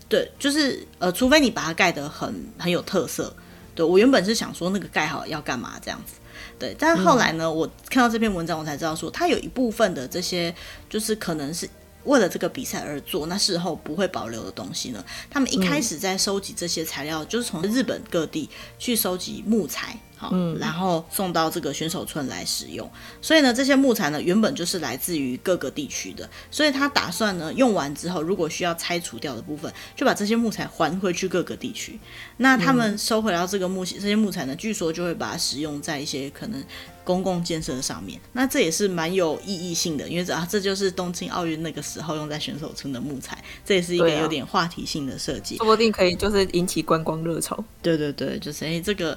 [0.08, 3.36] 对，就是呃，除非你把它盖得很很有特色。
[3.74, 6.14] 对，我原本是想说那个盖好要干嘛这样子，
[6.60, 10.54] 对，但是后来呢，我看到这篇文章，我才知道说它有一部分的这些
[10.88, 11.68] 就是可能是。
[12.08, 15.04] 为了这个比赛而做，那事后不会保留的东西呢？
[15.30, 20.00] 他们一开始在收集这些材料，嗯、就是从日本各地去收集木材。
[20.18, 22.90] 好，然后送到这个选手村来使用。
[23.22, 26.28] 所以呢，这些木材呢，原本就是来自于各个地区的。
[26.50, 32.00] 所以他打算呢，用完之后，如果需要拆除掉的部分，就把这些木材还回去各个地区。
[32.38, 36.64] 那他们收回到这个木这些木材呢，据说就会把它使用在一些可能
[37.04, 38.20] 公共建设上面。
[38.34, 47.64] 那这也是蛮有意义性的，因为啊，这就是东京奥运那个时候用在选手村的木材，这也是一个有点话题性的设计，说不定可以就是引起观光热潮。
[47.84, 49.16] 对对对，就是哎，这个。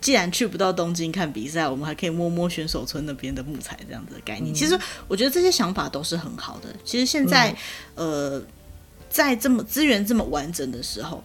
[0.00, 4.52] 既然去不到东京看比赛，我们还可以摸摸选手村那边的木材，这样子的概念。
[4.52, 6.68] 嗯、其实我觉得这些想法都是很好的。
[6.84, 7.50] 其实现在，
[7.94, 8.42] 嗯、呃，
[9.08, 11.22] 在这么资源这么完整的时候，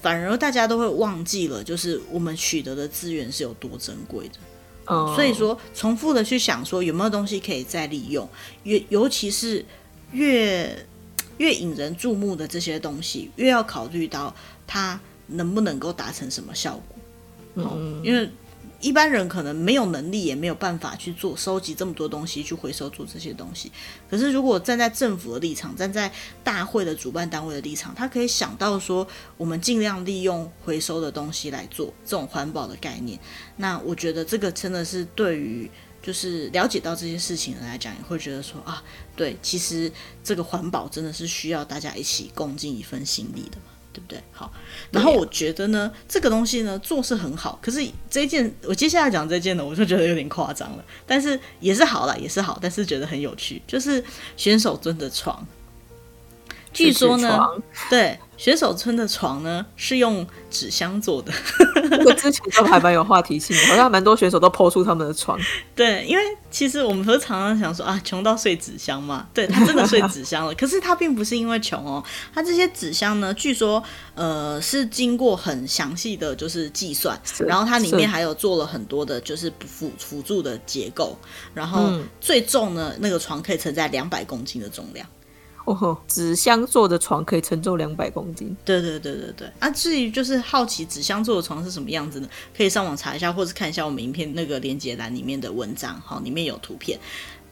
[0.00, 4.34] 反而大家都会忘记了，就是我们取得的资源是有多珍贵的。
[4.86, 8.28] 哦、所以说，重复的去想说有没有东西可以再利用，
[8.64, 9.64] 越尤其是
[10.10, 10.86] 越
[11.38, 14.34] 越引人注目的这些东西，越要考虑到
[14.66, 16.91] 它能不能够达成什么效果。
[17.54, 18.30] 嗯，因为
[18.80, 23.70] 一般人可能没有能力，也没有办法去做收集这么多东西去回收做这些东西。
[24.10, 26.12] 可是如果站在政府的立场，站在
[26.42, 33.16] 大会的主办单位的立场，他可以想到说，我们尽量利用回收的东西来做这种环保的概念。
[33.56, 35.70] 那我觉得这个真的是对于
[36.02, 38.82] 就是了解到这些事情的来讲，也会觉得说啊，
[39.14, 39.92] 对，其实
[40.24, 43.58] 这个环保真的是需要大家一起共尽一份心力的。
[43.92, 44.22] 对不对？
[44.32, 44.52] 好，
[44.90, 50.84] 然后我觉得呢，这个东西呢做是很好，可是这件我接下来讲这件呢，我就觉得有点夸张了。
[51.06, 54.02] 但是也是好了，也是好，但是觉得很有趣，就是
[54.36, 55.46] 选手蹲的床。
[56.72, 57.38] 据说呢，
[57.90, 61.32] 对，选手村的床呢是用纸箱做的。
[61.92, 65.38] 这个之前都还蛮有话题性的，好像蛮多选手都 po 出他们的床。
[65.76, 69.28] 对，因为其实我们不是常常想说啊，穷到睡纸箱嘛。
[69.32, 72.02] 对，他真的睡纸箱了， 可是他并不是因为穷哦，
[72.34, 73.80] 他这些纸箱呢，据说
[74.16, 81.16] 呃是经过很详细的就是计算，然后它里面还有做了很多的就是辅辅助的结构，
[81.54, 81.88] 然后
[82.20, 85.06] 最重呢，那个床可以承载两百公斤的重量。
[85.64, 88.56] 哦， 纸箱做的床可以承重两百公斤。
[88.64, 89.48] 对对对对对。
[89.58, 92.28] 啊，至于就是好奇纸箱做的床是什么样子呢？
[92.56, 96.98] 可以上网查一下，或是看一下我们影片那个连接栏里面的文章，好，里面有图片。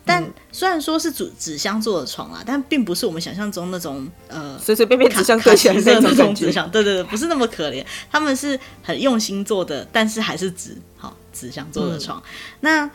[0.05, 6.69] 但虽然说是纸纸箱做的床啊，但并不是我们想象中那种呃随随便便纸箱堆起来的那种纸箱。
[6.71, 12.19] 对对对，不是那么可怜，他们是很用心做的，但是还是纸，好，纸箱做的床。
[12.19, 12.25] 嗯、
[12.61, 12.91] 那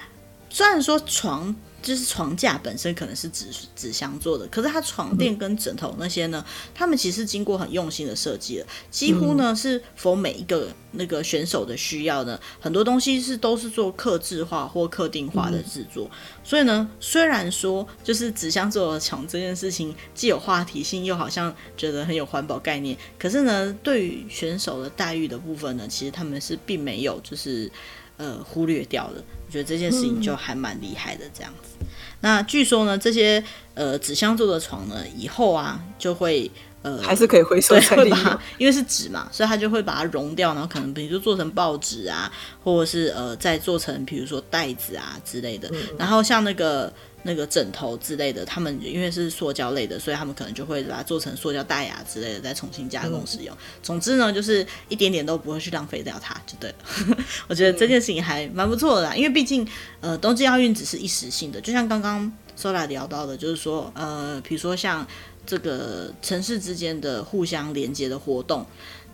[0.49, 1.55] 虽然说床。
[1.85, 3.45] 就是床架本身可能是纸
[3.75, 6.43] 纸箱做的，可是它床垫跟枕头那些呢，
[6.73, 16.09] 他们其实经过很用心的设计了，几乎呢是 for 每一个那个选手的需要呢，很多东西是都是做客制化或客定化的制作。
[16.43, 27.71] 所以呢，虽然说就是纸箱做的床这件事情既有话题性，又好像觉得很有环保概念，可是呢，对于选手的待遇的部分呢，其实他们是并没有就是
[28.17, 29.23] 呃忽略掉了。
[29.47, 31.85] 我觉得这件事情就还蛮厉害的，这样子。
[32.21, 36.49] 那据说呢，这些呃纸箱做的床呢，以后啊就会
[36.81, 42.31] 呃还是可以回收，会把它， 因为是纸嘛，所以它就会把它融掉，然后可能比如说做成报纸啊，
[42.63, 45.69] 或者是呃再做成比如说袋子啊之类的。
[45.71, 46.91] 嗯、然后像那个
[47.27, 53.53] 那个枕头之类的，他们因为是塑胶类的，所以他们可能就会把它做成塑胶袋啊之类的，再重新加工使用。
[53.55, 56.75] 嗯、总之呢，就是一点点都不会去浪费掉它，就对了。
[57.49, 59.67] 我觉得这件事情还蛮不错的啦，因为毕竟
[60.01, 65.05] 呃东京奥运只是一时性的，就像刚刚 Sola 聊到的，就是说，呃，比如说像
[65.47, 68.63] 这个城市之间的互相连接的活动，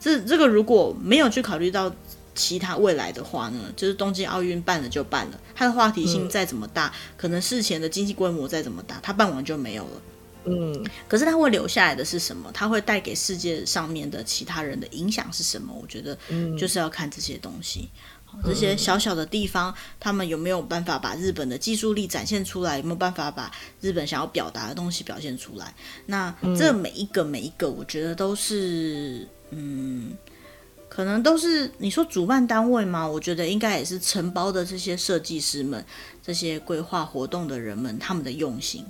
[0.01, 1.89] 这这个如果没有去考虑到
[2.33, 10.01] 其他未来的话呢，就是东京奥运办了就办了，它的话题性再怎么大，嗯、可能事前的经济规模再怎么大，它办完就没有了。
[10.45, 12.49] 嗯，可是它会留下来的是什么？
[12.51, 15.71] 它会带给世界上面的其他人的影响是什么？
[15.79, 16.17] 我觉得，
[16.57, 17.89] 就是要看这些东西。
[18.33, 22.77] 嗯、这些小小的地方，他们有没有办法把日本的技术力展现出来？
[22.77, 23.51] 有没有办法把
[23.81, 25.75] 日本想要表达的东西表现出来？
[26.07, 30.13] 那这每一个每一个，我觉得都是，嗯，
[30.93, 33.07] 可能都是你说主办单位吗？
[33.07, 35.85] 我觉得应该也是承包的这些设计师们、
[36.21, 38.85] 这些规划活动的人们，他们的用心。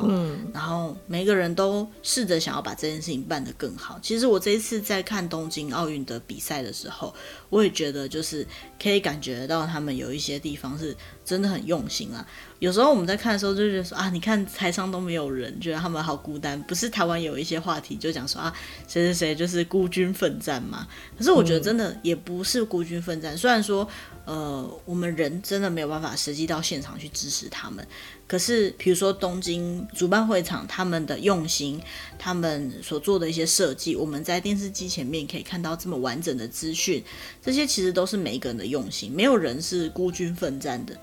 [0.00, 3.98] 嗯，然后每个人都试着想要把这件事情办得更好。
[4.00, 7.14] 其实我这一次在看东京奥运的比赛的时候，
[7.50, 8.46] 我也觉得就是
[8.82, 12.26] 可以感觉到他们有一些地方是真的很用心啊。
[12.58, 16.60] 有时候我们在看的时候就觉得说啊，你看台上都没有人，觉得他们好孤单。
[16.62, 18.54] 不是台湾有一些话题就讲说啊，
[18.88, 20.86] 谁谁谁就是孤军奋战嘛。
[21.18, 23.36] 可是我觉得真的也不是孤军奋战。
[23.36, 23.86] 虽然说
[24.24, 27.86] 呃，我们人真的没有办法实际到现场去支持他们。
[28.32, 31.78] 可是，比如说东京主办会场，他们的用心，
[32.18, 37.04] 他们所做的一些设计，我们在电视机前面可以看到这么完整的资讯，
[37.42, 40.98] 这些其实都是每一个人的用心，没有人是孤军奋战的。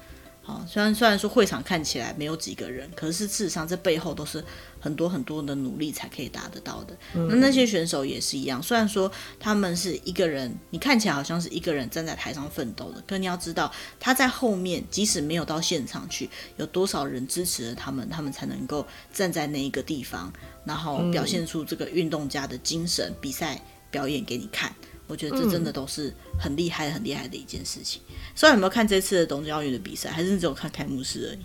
[0.49, 4.43] 好，虽然虽然说会场看起来没有几个人，可是事实上这背后都是。
[4.81, 6.97] 很多很多的努力才可以达得到的。
[7.11, 13.69] 那那些选手也是一样，虽然说他们是一个人，你看起来好像是一个人站在台上奋斗的，可你要知道
[13.99, 20.31] 他在后面，即使没有到现场去，有多少人支持了他们，他们才能够站在那一个地方，
[20.63, 24.73] 然后表现出这个运动家的精神，比赛表演给你看。
[25.09, 28.01] 我觉得这真的都是很厉害、很厉害的一件事情。
[28.33, 31.39] 所以有没有看这次的东京奥运的比赛，还是只有看开幕式而已？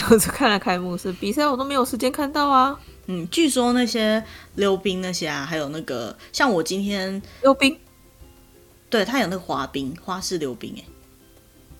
[0.10, 2.80] 我只看了开幕式，比赛我都没有时间看到啊。
[3.06, 7.78] 嗯，据说那些溜冰那些啊，还有那个像我今天溜冰，
[8.88, 10.84] 对他有那个滑冰花式溜冰，哎，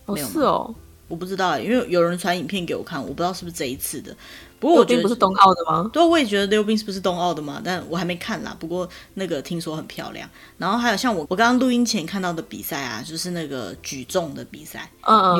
[0.05, 0.75] 哦是哦，
[1.07, 4.15] 我不知道，因为有人传影片给我看，我不知道是不是这一次的。
[4.61, 5.89] 不过我觉得不是冬奥的吗？
[5.91, 7.61] 对，我也觉得溜冰是不是冬奥的嘛？
[7.61, 8.55] 但我还没看啦。
[8.57, 10.29] 不过那个听说很漂亮。
[10.57, 14.89] 然后还有像我我刚刚录音前看到的比赛啊，就是那个举重的比赛，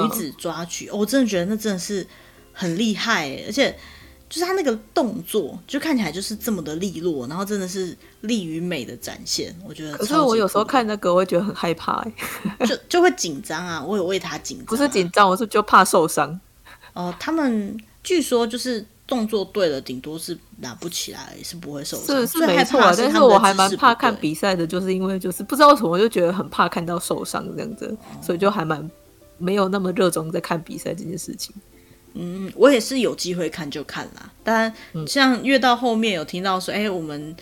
[0.03, 2.05] 女子抓举，哦，我真的觉得那真的是。
[2.53, 3.73] 很厉害，而且
[4.29, 9.55] 就是他那个动作，就看起来就是这么的利落，然后真的是力与美的展现。
[9.65, 12.05] 我觉得，可是我有时候看那个，我会觉得很害怕，
[12.67, 13.81] 就就会紧张啊。
[13.81, 16.29] 我有为他紧张，不是紧张，我是就怕受伤。
[16.91, 22.15] 哦、呃，他们据说就是动作对了，顶多是拿不起来，是不会受伤。
[22.15, 28.89] 是是没错，但是我还蛮怕看比赛的，就是因为就是不知道为什么，我就觉得很怕看到受伤这样子，哦、所以就还蛮
[29.37, 31.53] 没有那么热衷在看比赛这件事情。
[32.13, 34.31] 嗯，我也是有机会看就看啦。
[34.45, 34.73] 当然，
[35.05, 37.35] 像越到后面有听到说，哎、欸，我们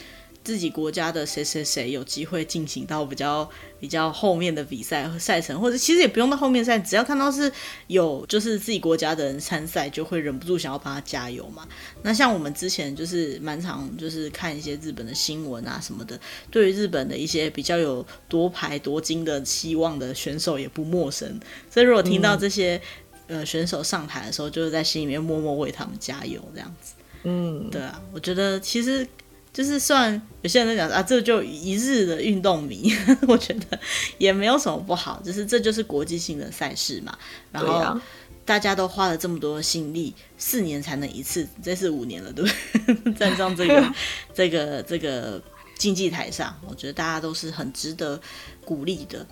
[0.43, 7.51] 自己国家的谁谁谁有机会进行到比较比较后面的比赛和赛程，或者其实也不用到后面赛，只要看到是
[7.87, 11.67] 有就是自己国家的人参赛，就会忍不住想要帮他加油嘛。
[12.03, 16.19] 那像我们之前就是蛮常就是看一些日本的新闻啊什么的，
[16.49, 21.39] 对于日本的一些比较有夺牌夺金的希望的选手也不陌生。
[21.69, 22.75] 所以如果听到这些。
[22.77, 22.81] 嗯
[23.29, 26.93] 呃，选手上台的时候，就是在心里面默默为他们加油，这样子。
[27.21, 29.07] 嗯，对啊，我觉得其实
[29.51, 32.93] 就是算有些人在讲啊，这就一日的运动迷，
[33.27, 33.79] 我觉得
[34.17, 37.17] 也没有什么不好，只是这就是国际性的赛事嘛。
[37.51, 37.99] 然后
[38.45, 43.13] 大家都花了这么多心力，四年才能一次，这是五年了，对不对？
[43.17, 43.93] 站上这个
[44.33, 45.41] 这个这个
[45.77, 48.19] 竞技台上，我觉得大家都是很值得
[48.65, 49.25] 鼓励的，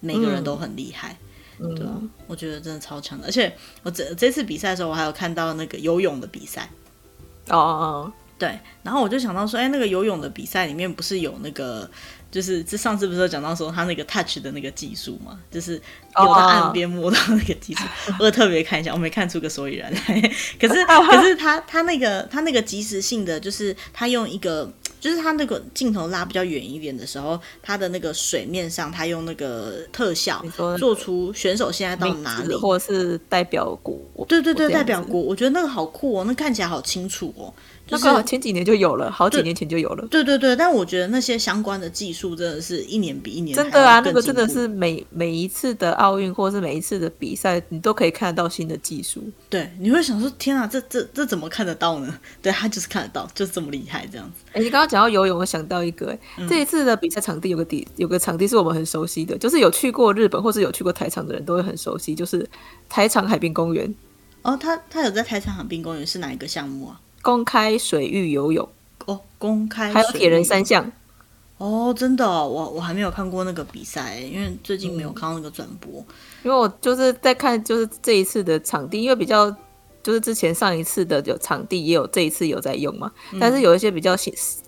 [0.00, 1.16] 每个人都很厉害。
[1.58, 6.68] 嗯对啊，我觉得真的超强的，而且我这这次比赛的时候，我还有看到那个游泳的比赛。
[7.48, 8.12] 哦哦哦，
[8.42, 11.88] 对，然后我就想到说，哎，那个游泳的比赛里面不是有那个，
[12.28, 18.22] 就是这上次不是有讲到说他那个 touch 的那个技术嘛，就是有在岸边摸到那个技术，oh.
[18.22, 20.32] 我特别看一下，我没看出个所以然来。
[20.58, 24.68] 可是可是他他那个他那个即时性的，就是他用一个。
[25.02, 30.40] 就是他那个镜头拉比较远一点的时候，他的那个水面上，他用那个特效
[30.78, 33.98] 做出选手现在到哪里，或者是代表国。
[34.28, 37.52] 对对对，代表国，我觉得那个好酷哦，那看起来好清楚哦。
[37.92, 40.06] 就是、那个前几年就有了，好几年前就有了。
[40.08, 49.22] 对对对，但我觉得那些相关的技术真的是一年比一年真的啊，那个真的是每每一次的奥运或者是每一次的比赛，你都可以看得到新的技术。
[49.48, 52.18] 对，你会想说天啊，这这这怎么看得到呢？
[52.40, 54.44] 对，他就是看得到，就是这么厉害这样子。
[54.52, 62.48] 哎，你刚刚讲到游泳，我想到一个，哎、嗯，这一次的比赛场地有个地，有个场地是我们很熟悉的，就是有去过日本或是有去过台场的人都会很熟悉，就是
[62.88, 63.94] 台场海滨公园。
[64.42, 67.00] 哦，他他有在台场海滨公园是哪一个项目啊？
[67.22, 68.68] 公开水域游泳。
[69.06, 70.92] 哦，公开还有铁人三项。
[71.58, 76.14] 哦，真的、哦，我我还没有看过那个比赛，因为最近没有看到那个转播、嗯，
[76.44, 79.48] 因为我就是在看就是这一次的场地，因为比较
[80.02, 84.16] 就是之前上一次的有场地也有这一次有在用嘛，嗯、但是有一些比较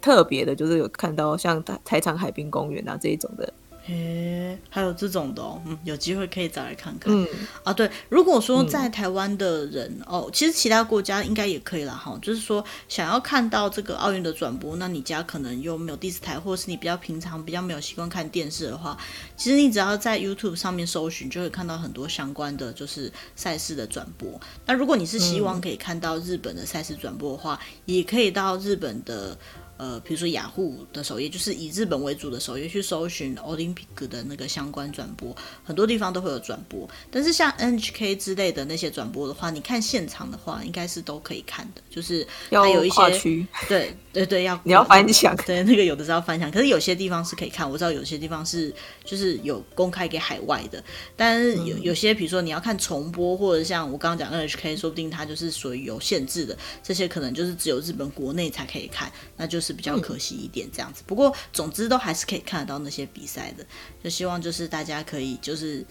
[0.00, 3.52] 特别的，就是有看到像台台场海滨公园啊这一种的。
[3.87, 7.12] 嘿，还有这种的哦，嗯，有机会可以再来看看。
[7.14, 7.28] 嗯
[7.62, 11.93] 啊，对，如果说在台湾的人、嗯、哦，其实其他国家应该也可以啦。
[11.93, 12.18] 哈。
[12.22, 18.97] 就是说想要看到这个奥运的转播，那你家可能又没有电视台，或者是你比较平常比较没有习惯看电视的话，
[19.37, 24.41] 其实你只要在 YouTube 上面搜寻，就会看到很多相关的就是赛事的转播。
[24.64, 29.37] 那如果你是希望可以看到日本的赛事转播的话，嗯、也可以到日本的。
[29.76, 36.88] 呃，比如说雅虎的首页，就是以日本为主的首页去搜寻奥林匹克的那个相关转播，很多地方都会有转播。
[37.10, 41.82] 但是像 NHK 之类的那些转播的话，你看现场的话，应该是都可以看的。
[41.90, 47.68] 就是它有一些对对对，要你要翻墙，对那个有的是要翻墙，可是有些地方是可以看。
[47.68, 48.72] 我知道有些地方是
[49.04, 50.82] 就是有公开给海外的，
[51.16, 59.63] 但是有有些比如说你要看重播，或者像我刚刚讲 NHK，说不定它就是属于有限制的，这些可能就是只有日本国内才可以看，那就是。
[59.64, 63.64] 是比较可惜一点这样子，不过总之都还是可以看得到那些比赛的。
[64.02, 65.84] 就希望就是大家可以就是，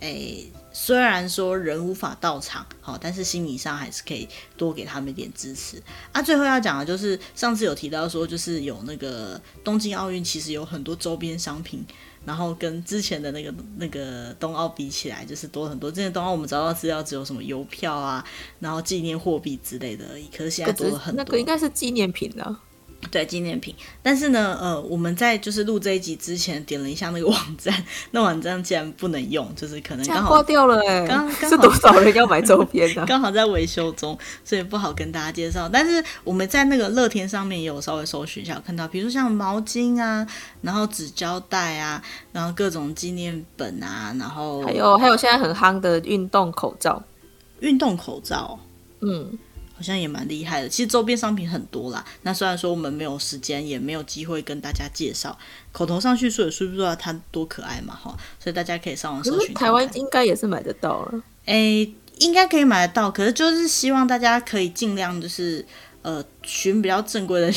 [0.00, 5.80] 诶、欸，虽然说人无法到场，好，但是心理上还是可以多给他们一点支持。
[6.10, 11.84] 啊，最后要讲的就是上次有提到说，就是有那个东京奥运其实有很多周边商品，
[12.24, 15.90] 然后跟之前的那个那个冬奥比起来，就是多很多。
[15.90, 18.24] 之前冬奥我们找到资料只有什么邮票啊，
[18.58, 21.22] 然后纪念货币之类的而已，可是现在多了很多。
[21.22, 22.60] 那个应该是纪念品了。
[23.10, 27.74] 对纪念品，但是呢，呃，我们在就是录这一集之前点了一下那个网站，
[28.10, 35.68] 那网站竟然不能用，就是可能刚好挂掉了哎，刚刚是多少人要买周边的， 刚好在维修中，所以不好跟大家介绍。
[35.68, 40.26] 但是我们在那个乐天上面也有稍微搜寻一下，看到比如说像毛巾啊，
[40.60, 47.02] 然后纸胶带啊，然后各种纪念本啊，然后还有还有现在很夯的运动口罩，
[47.60, 48.58] 运动口罩，
[49.00, 49.38] 嗯。
[49.80, 52.04] 好像也蛮厉害的，其实周边商品很多啦。
[52.20, 55.34] 那虽然说我们没有时间，也没有机会跟大家介绍，
[55.72, 58.14] 口头上去说也说不出来它多可爱嘛，哈。
[58.38, 59.54] 所以大家可以上网搜寻。
[59.54, 63.10] 台湾应该也是买得到了，哎、欸，应该可以买得到。
[63.10, 65.64] 可是就是希望大家可以尽量就是
[66.02, 67.50] 呃寻比较正规的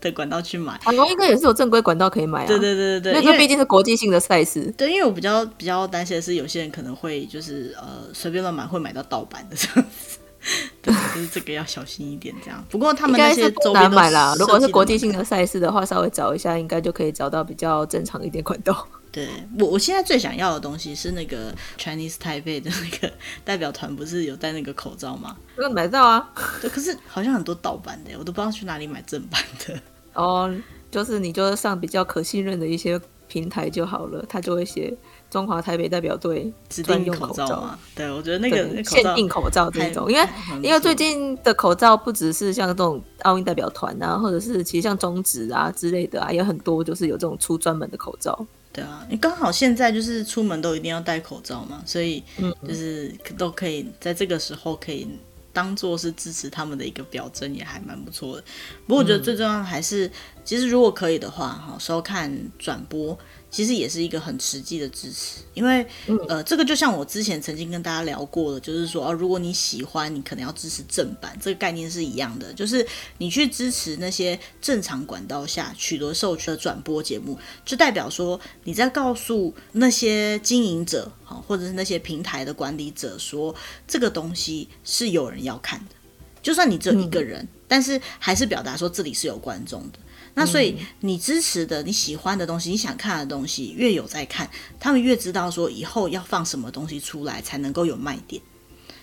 [0.00, 0.78] 的管道去买。
[0.78, 2.46] 台湾应该也是有正规管道可以买啊。
[2.46, 4.72] 对对对对对，因为毕竟是国际性的赛事。
[4.76, 10.18] 对，因为我比较比较担心的是，有些人可能会就是呃随便乱买，会买到盗版的这样子。
[10.82, 12.64] 对，就是这个要小心一点，这样。
[12.70, 14.34] 不过他们那些周边难买啦。
[14.38, 18.86] 如果是国际性的赛事的话，稍微找一下，应该就可以找到比较正常一点管道。
[19.10, 19.28] 对，
[19.58, 23.12] 我我现在最想要的东西是那个 Chinese Taipei 的那个
[23.44, 25.36] 代表团，不是有戴那个口罩吗？
[25.56, 26.30] 那买到啊。
[26.60, 29.80] 对，可是好像很多盗版的，我都不知道去哪里买正版的。
[30.12, 30.54] 哦，
[30.90, 34.96] 就是你就上比较可信任的一些平台就好了，他就会写。
[35.30, 37.78] 中华台北代表队指定用口罩啊？
[37.94, 40.28] 对，我觉得那个限定口罩这种，因为
[40.62, 48.46] 因为最近的口罩不只是像这种奥运代表团啊，或者是其实像中职啊之类的啊，也很多就是有这种出专门的口罩。
[48.72, 52.22] 对啊，你刚好现在就是出门都一定要戴口罩嘛，所以
[52.66, 55.06] 就是都可以在这个时候可以
[55.52, 58.44] 当做是支持他们的一个表征，也还蛮不错的。
[58.86, 60.10] 不过我觉得最重要的还是，
[60.44, 63.18] 其实如果可以的话，哈，收看转播。
[63.50, 65.86] 其实也是一个很实际的支持，因为
[66.28, 72.86] 呃，这个就像我之前曾经跟大家聊过的，就是说，哦，如果你喜欢，你可能要支持正版，这个概念是一样的，就是
[73.16, 83.54] 你去支持那些正常管道下取得授权的转播节目，就代表说你在告诉那些经营者，哈，或者是那些平台的管理者说，
[83.86, 85.94] 这个东西是有人要看的，
[86.42, 89.98] 就算你只有一个人，但是还是表达说这里是有观众的。
[90.38, 98.40] 那所以你支持的、你喜欢的东西、你想看的东西，越有在看，他们越知道说以后要放什么东西出来才能够有卖点。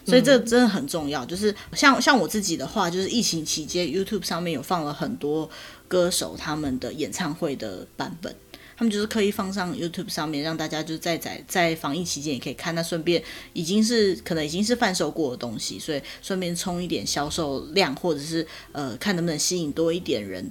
[0.05, 1.25] 所以这真的很重要。
[1.25, 5.49] 就是像像我自己的话，就是疫情期间 YouTube 上面有放了很多
[5.87, 8.33] 歌手他们的演唱会的版本，
[8.77, 12.75] 他们就是刻意放上 YouTube 上面，让大家就在在在防疫期间也可以看。
[12.75, 13.23] 那顺便
[13.53, 20.49] 已经是可能已经是贩售过的东西，所以顺便冲一点销售量，或者是呃看能不能吸引多一点人。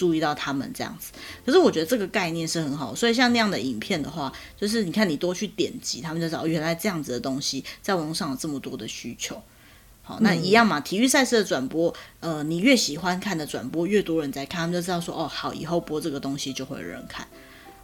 [0.00, 1.12] 注意到他们这样子，
[1.44, 9.42] 可是我觉得这个概念是很好，所以像那样的影片的话，就是你看你多去点击，他们就知道原来这样子的东西在网络上有这么多的需求。
[10.00, 17.28] 好，那一样嘛，体育赛事的转播，呃，你越喜欢看的转播，越多人在看，他们就知道说，哦，好，以后播这个东西就会有人看。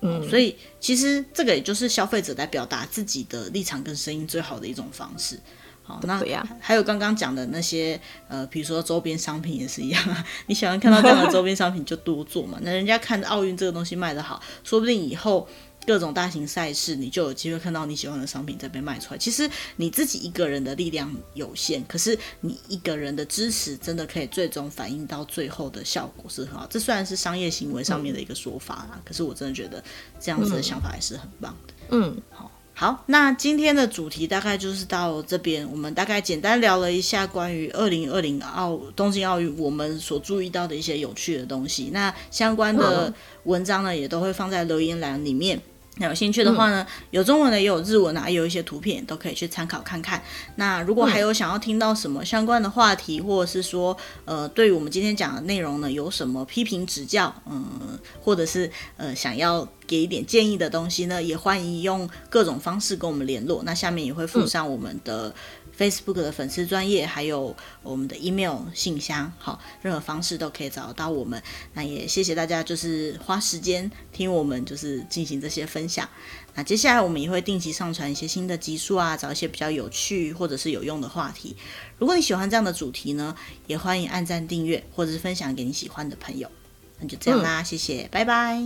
[0.00, 5.38] 嗯，所以其实这个也就是消费者在表达自己的立场跟声音最好的一种方式。
[5.86, 6.20] 好，那
[6.58, 12.58] 还有刚刚讲的那些呃，比如说周边商品也是一样，你喜欢看到这样的周边商品就多做嘛。
[12.62, 15.46] 那人家看奥运这个东西卖得好，说不定以后
[15.86, 19.18] 各种大型赛事你就有机会看到你喜欢的商品在被卖出来。
[19.18, 26.66] 其实你自己一个人的力量有限，可是你一个人的支持真的可以最终反映到最后的效果是很好。
[26.68, 29.80] 这虽然是商业行为上面的一个说法啦，嗯、可是我真的觉得
[30.18, 31.74] 这样子的想法还是很棒的。
[31.90, 32.50] 嗯，好。
[32.78, 35.66] 好，那今天的主题大概就是到这边。
[35.72, 41.88] 我们大概简单聊了一下关于二零二零奥东京奥运我们所注意到的一些有趣的东西。
[41.94, 43.10] 那相关的
[43.44, 45.58] 文章呢，也都会放在留言栏里面。
[45.98, 50.22] 那有兴趣的话呢，有中文的，也有日文啊，也有一些图片都可以去参考看看。
[50.56, 63.62] 那如果还有想要听到什么相关的话题，或者是说，呃，对于我们今天讲的内容呢，有什么批评指教，嗯，或者是呃想要给一点建议的东西呢，也欢迎用各种方式跟我们联络。
[63.64, 65.34] 那下面也会附上我们的。
[65.78, 71.42] Facebook 的粉丝专业，还有我们的 email 信箱，好，任何方式都可以找得到我们。
[71.74, 76.08] 那也谢谢大家，就是花时间听我们，就是进行这些分享。
[76.54, 81.54] 那接下来我们也会定期上传一些新的集数啊，找一些比较有趣或者是有用的话题。
[81.98, 86.50] 如果你喜欢这样的主题呢，也欢迎按赞、订阅或者是分享给你喜欢的朋友。
[86.98, 88.62] 那就这样啦，嗯、谢谢，拜拜，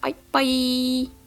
[0.00, 1.21] 拜拜。